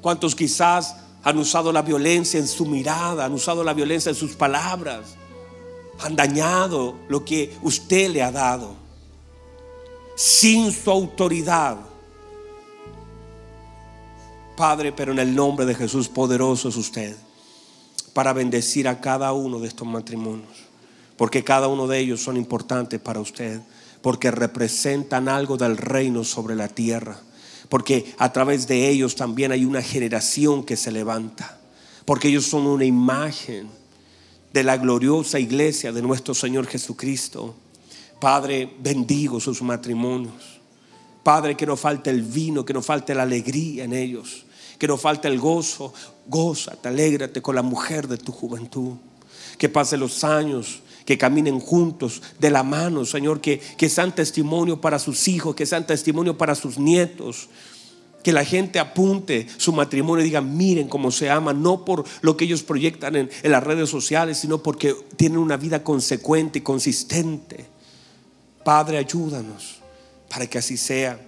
¿Cuántos 0.00 0.34
quizás 0.34 0.96
han 1.22 1.38
usado 1.38 1.72
la 1.72 1.82
violencia 1.82 2.40
en 2.40 2.48
su 2.48 2.66
mirada, 2.66 3.24
han 3.24 3.34
usado 3.34 3.62
la 3.62 3.74
violencia 3.74 4.10
en 4.10 4.16
sus 4.16 4.32
palabras? 4.32 5.16
Han 6.02 6.16
dañado 6.16 6.96
lo 7.08 7.24
que 7.24 7.56
usted 7.62 8.10
le 8.10 8.22
ha 8.22 8.32
dado. 8.32 8.74
Sin 10.16 10.72
su 10.72 10.90
autoridad. 10.90 11.78
Padre, 14.56 14.92
pero 14.92 15.12
en 15.12 15.18
el 15.18 15.34
nombre 15.34 15.64
de 15.64 15.74
Jesús 15.74 16.08
poderoso 16.08 16.68
es 16.68 16.76
usted 16.76 17.16
para 18.12 18.32
bendecir 18.32 18.88
a 18.88 19.00
cada 19.00 19.32
uno 19.32 19.58
de 19.58 19.68
estos 19.68 19.86
matrimonios. 19.86 20.50
Porque 21.16 21.44
cada 21.44 21.68
uno 21.68 21.86
de 21.86 21.98
ellos 21.98 22.20
son 22.20 22.36
importantes 22.36 23.00
para 23.00 23.20
usted. 23.20 23.60
Porque 24.02 24.30
representan 24.30 25.28
algo 25.28 25.56
del 25.56 25.76
reino 25.76 26.24
sobre 26.24 26.54
la 26.54 26.68
tierra. 26.68 27.20
Porque 27.68 28.14
a 28.18 28.32
través 28.32 28.66
de 28.66 28.88
ellos 28.88 29.14
también 29.14 29.52
hay 29.52 29.64
una 29.64 29.82
generación 29.82 30.64
que 30.64 30.76
se 30.76 30.90
levanta. 30.90 31.58
Porque 32.04 32.28
ellos 32.28 32.46
son 32.46 32.66
una 32.66 32.84
imagen 32.84 33.68
de 34.52 34.62
la 34.62 34.76
gloriosa 34.76 35.38
iglesia 35.38 35.92
de 35.92 36.02
nuestro 36.02 36.34
Señor 36.34 36.66
Jesucristo. 36.66 37.54
Padre, 38.20 38.70
bendigo 38.78 39.40
sus 39.40 39.62
matrimonios. 39.62 40.60
Padre, 41.22 41.56
que 41.56 41.66
no 41.66 41.76
falte 41.76 42.10
el 42.10 42.22
vino, 42.22 42.64
que 42.64 42.72
no 42.72 42.82
falte 42.82 43.14
la 43.14 43.22
alegría 43.22 43.84
en 43.84 43.92
ellos, 43.92 44.44
que 44.78 44.88
no 44.88 44.96
falte 44.96 45.28
el 45.28 45.38
gozo. 45.38 45.92
Gózate, 46.26 46.88
alégrate 46.88 47.40
con 47.40 47.54
la 47.54 47.62
mujer 47.62 48.08
de 48.08 48.18
tu 48.18 48.32
juventud. 48.32 48.94
Que 49.58 49.68
pase 49.68 49.96
los 49.96 50.24
años, 50.24 50.82
que 51.04 51.18
caminen 51.18 51.60
juntos 51.60 52.22
de 52.38 52.50
la 52.50 52.62
mano, 52.62 53.04
Señor, 53.04 53.40
que, 53.40 53.58
que 53.58 53.88
sean 53.88 54.14
testimonio 54.14 54.80
para 54.80 54.98
sus 54.98 55.28
hijos, 55.28 55.54
que 55.54 55.66
sean 55.66 55.86
testimonio 55.86 56.36
para 56.36 56.54
sus 56.54 56.78
nietos. 56.78 57.48
Que 58.22 58.32
la 58.32 58.44
gente 58.44 58.78
apunte 58.78 59.46
su 59.56 59.72
matrimonio 59.72 60.22
y 60.22 60.28
diga, 60.28 60.40
miren 60.40 60.88
cómo 60.88 61.10
se 61.10 61.28
aman, 61.28 61.62
no 61.62 61.84
por 61.84 62.04
lo 62.20 62.36
que 62.36 62.44
ellos 62.44 62.62
proyectan 62.62 63.16
en, 63.16 63.30
en 63.42 63.50
las 63.50 63.62
redes 63.62 63.90
sociales, 63.90 64.38
sino 64.38 64.62
porque 64.62 64.94
tienen 65.16 65.38
una 65.38 65.56
vida 65.56 65.82
consecuente 65.82 66.60
y 66.60 66.62
consistente. 66.62 67.66
Padre, 68.64 68.98
ayúdanos 68.98 69.80
para 70.28 70.46
que 70.46 70.58
así 70.58 70.76
sea. 70.76 71.20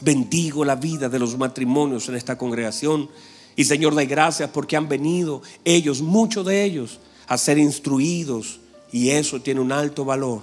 Bendigo 0.00 0.64
la 0.64 0.76
vida 0.76 1.08
de 1.08 1.18
los 1.18 1.36
matrimonios 1.36 2.08
en 2.08 2.16
esta 2.16 2.38
congregación. 2.38 3.08
Y 3.56 3.64
Señor, 3.64 3.94
de 3.94 4.06
gracias 4.06 4.50
porque 4.50 4.76
han 4.76 4.88
venido 4.88 5.42
ellos, 5.64 6.00
muchos 6.00 6.46
de 6.46 6.64
ellos, 6.64 6.98
a 7.26 7.36
ser 7.36 7.58
instruidos. 7.58 8.60
Y 8.90 9.10
eso 9.10 9.40
tiene 9.40 9.60
un 9.60 9.72
alto 9.72 10.04
valor. 10.04 10.40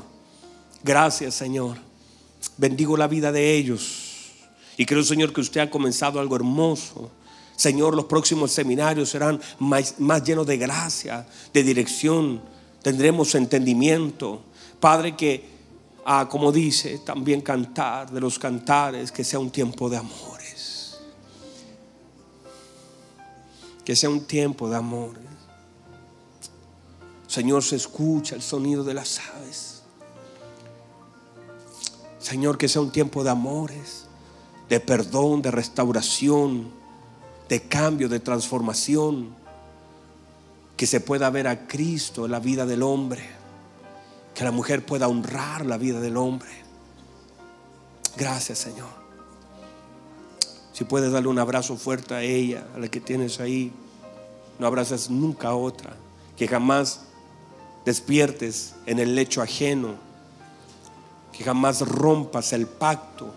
Gracias, 0.84 1.36
Señor. 1.36 1.78
Bendigo 2.58 2.96
la 2.96 3.08
vida 3.08 3.32
de 3.32 3.56
ellos. 3.56 4.09
Y 4.80 4.86
creo, 4.86 5.04
Señor, 5.04 5.34
que 5.34 5.42
usted 5.42 5.60
ha 5.60 5.70
comenzado 5.70 6.22
algo 6.22 6.38
hermoso. 6.38 7.12
Señor, 7.58 7.98
los 7.98 8.06
próximos 8.06 8.54
seminarios 8.54 9.10
serán 9.10 9.42
más, 9.60 10.24
llenos 10.24 10.48
de 10.48 10.56
gracia, 10.56 11.28
de 11.54 11.64
dirección. 11.64 12.42
Tendremos 12.82 13.36
entendimiento. 13.36 14.42
Padre, 14.80 15.18
que, 15.18 15.44
ah, 16.06 16.30
como 16.32 16.54
dice, 16.54 17.00
también 17.00 17.42
cantar 17.42 18.10
de 18.10 18.22
los 18.22 18.40
cantares, 18.40 19.12
que 19.12 19.26
sea 19.26 19.40
un 19.40 19.50
tiempo 19.50 19.90
de 19.90 19.98
amores. 19.98 20.98
Que 23.84 23.98
sea 23.98 24.10
un 24.10 24.26
tiempo 24.26 24.70
de 24.70 24.78
amores. 24.78 25.24
Señor, 27.28 27.66
se 27.66 27.76
escucha 27.76 28.34
el 28.34 28.42
sonido 28.42 28.86
de 28.86 28.94
las 28.94 29.20
aves. 29.36 29.84
Señor, 32.18 32.58
que 32.58 32.70
sea 32.70 32.82
un 32.82 32.94
tiempo 32.94 33.26
de 33.26 33.32
amores 33.32 34.06
de 34.70 34.80
perdón, 34.80 35.42
de 35.42 35.50
restauración, 35.50 36.70
de 37.50 37.62
cambio, 37.64 38.08
de 38.08 38.20
transformación. 38.20 39.36
Que 40.78 40.86
se 40.86 41.02
pueda 41.02 41.30
ver 41.30 41.48
a 41.48 41.68
Cristo 41.68 42.26
en 42.26 42.32
la 42.32 42.40
vida 42.40 42.66
del 42.66 42.84
hombre. 42.84 43.28
Que 44.36 44.44
la 44.44 44.52
mujer 44.52 44.86
pueda 44.86 45.08
honrar 45.08 45.66
la 45.66 45.78
vida 45.78 46.00
del 46.00 46.16
hombre. 46.16 46.50
Gracias, 48.16 48.60
Señor. 48.60 48.88
Si 50.72 50.86
puedes 50.86 51.12
darle 51.12 51.28
un 51.28 51.40
abrazo 51.40 51.76
fuerte 51.76 52.14
a 52.14 52.22
ella, 52.22 52.66
a 52.74 52.80
la 52.80 52.88
que 52.88 53.02
tienes 53.02 53.42
ahí, 53.42 53.74
no 54.60 54.68
abrazas 54.68 55.10
nunca 55.10 55.50
a 55.50 55.56
otra. 55.56 55.94
Que 56.38 56.48
jamás 56.48 57.02
despiertes 57.84 58.76
en 58.86 59.00
el 59.00 59.16
lecho 59.16 59.42
ajeno. 59.42 59.96
Que 61.34 61.44
jamás 61.44 61.82
rompas 61.82 62.54
el 62.54 62.68
pacto 62.68 63.34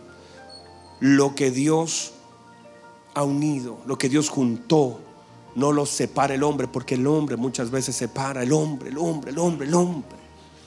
lo 1.02 1.34
que 1.34 1.50
Dios 1.50 2.12
ha 3.12 3.24
unido, 3.24 3.78
lo 3.86 3.98
que 3.98 4.08
Dios 4.08 4.28
juntó, 4.28 5.00
no 5.56 5.72
lo 5.72 5.84
separa 5.84 6.34
el 6.34 6.44
hombre, 6.44 6.68
porque 6.68 6.94
el 6.94 7.08
hombre 7.08 7.36
muchas 7.36 7.72
veces 7.72 7.96
separa 7.96 8.44
el 8.44 8.52
hombre, 8.52 8.90
el 8.90 8.98
hombre, 8.98 9.32
el 9.32 9.38
hombre, 9.38 9.66
el 9.66 9.74
hombre. 9.74 10.16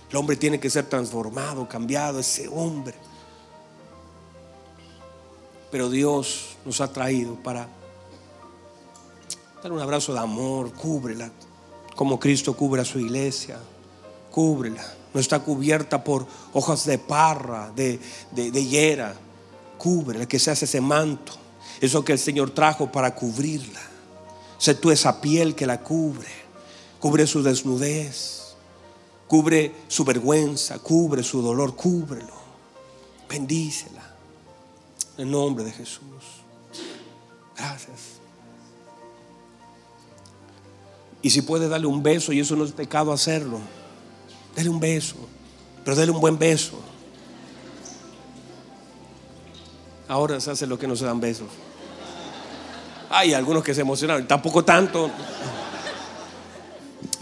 El 0.10 0.18
hombre 0.18 0.36
tiene 0.36 0.60
que 0.60 0.70
ser 0.70 0.90
transformado, 0.90 1.70
cambiado, 1.70 2.20
ese 2.20 2.50
hombre. 2.50 2.94
Pero 5.72 5.90
Dios 5.90 6.58
nos 6.66 6.82
ha 6.82 6.92
traído 6.92 7.36
para 7.36 7.70
dar 9.64 9.72
un 9.72 9.80
abrazo 9.80 10.12
de 10.12 10.20
amor, 10.20 10.74
cúbrela, 10.74 11.32
como 11.96 12.20
Cristo 12.20 12.58
cubre 12.58 12.82
a 12.82 12.86
su 12.86 13.00
iglesia, 13.00 13.58
cúbrela. 14.32 14.84
No 15.14 15.22
está 15.22 15.40
cubierta 15.40 16.04
por 16.04 16.28
hojas 16.52 16.86
de 16.86 16.98
parra, 16.98 17.72
de, 17.74 18.02
de, 18.32 18.52
cubre, 19.78 20.28
que 20.28 20.40
se 20.40 20.52
hace 20.52 20.66
ese 20.66 20.82
manto, 20.82 21.34
eso 21.82 22.04
que 22.04 22.14
el 22.14 22.20
Señor 22.20 22.52
trajo 22.52 22.92
para 22.92 23.14
cubrirla. 23.14 23.82
Sé 24.58 24.76
tú 24.76 24.92
esa 24.92 25.22
piel 25.22 25.56
que 25.56 25.68
la 25.68 25.82
cubre, 25.82 26.28
cubre 27.00 27.28
su 27.28 27.44
desnudez, 27.44 28.56
cubre 29.28 29.74
su 29.88 30.04
vergüenza, 30.06 30.80
cubre 30.80 31.24
su 31.24 31.42
dolor, 31.42 31.76
cúbrelo. 31.76 32.46
Bendícela. 33.30 34.04
En 35.18 35.32
nombre 35.32 35.64
de 35.64 35.72
Jesús. 35.72 36.02
Gracias. 37.56 38.20
Y 41.22 41.30
si 41.32 41.42
puede 41.42 41.68
darle 41.68 41.88
un 41.88 42.04
beso, 42.04 42.32
y 42.34 42.40
eso 42.40 42.56
no 42.56 42.66
es 42.66 42.72
pecado 42.72 43.12
hacerlo, 43.12 43.60
dale 44.56 44.70
un 44.70 44.80
beso, 44.80 45.16
pero 45.84 45.96
dale 45.96 46.12
un 46.12 46.20
buen 46.20 46.38
beso. 46.38 46.80
Ahora 50.08 50.40
se 50.40 50.52
hace 50.52 50.68
lo 50.68 50.78
que 50.78 50.88
no 50.88 50.96
se 50.96 51.06
dan 51.06 51.20
besos. 51.20 51.48
Hay 53.10 53.34
algunos 53.34 53.64
que 53.64 53.74
se 53.74 53.82
emocionaron, 53.82 54.28
tampoco 54.28 54.64
tanto. 54.64 55.10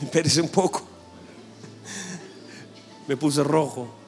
Espérese 0.02 0.42
un 0.42 0.50
poco. 0.50 0.82
Me 3.08 3.18
puse 3.18 3.44
rojo. 3.44 4.03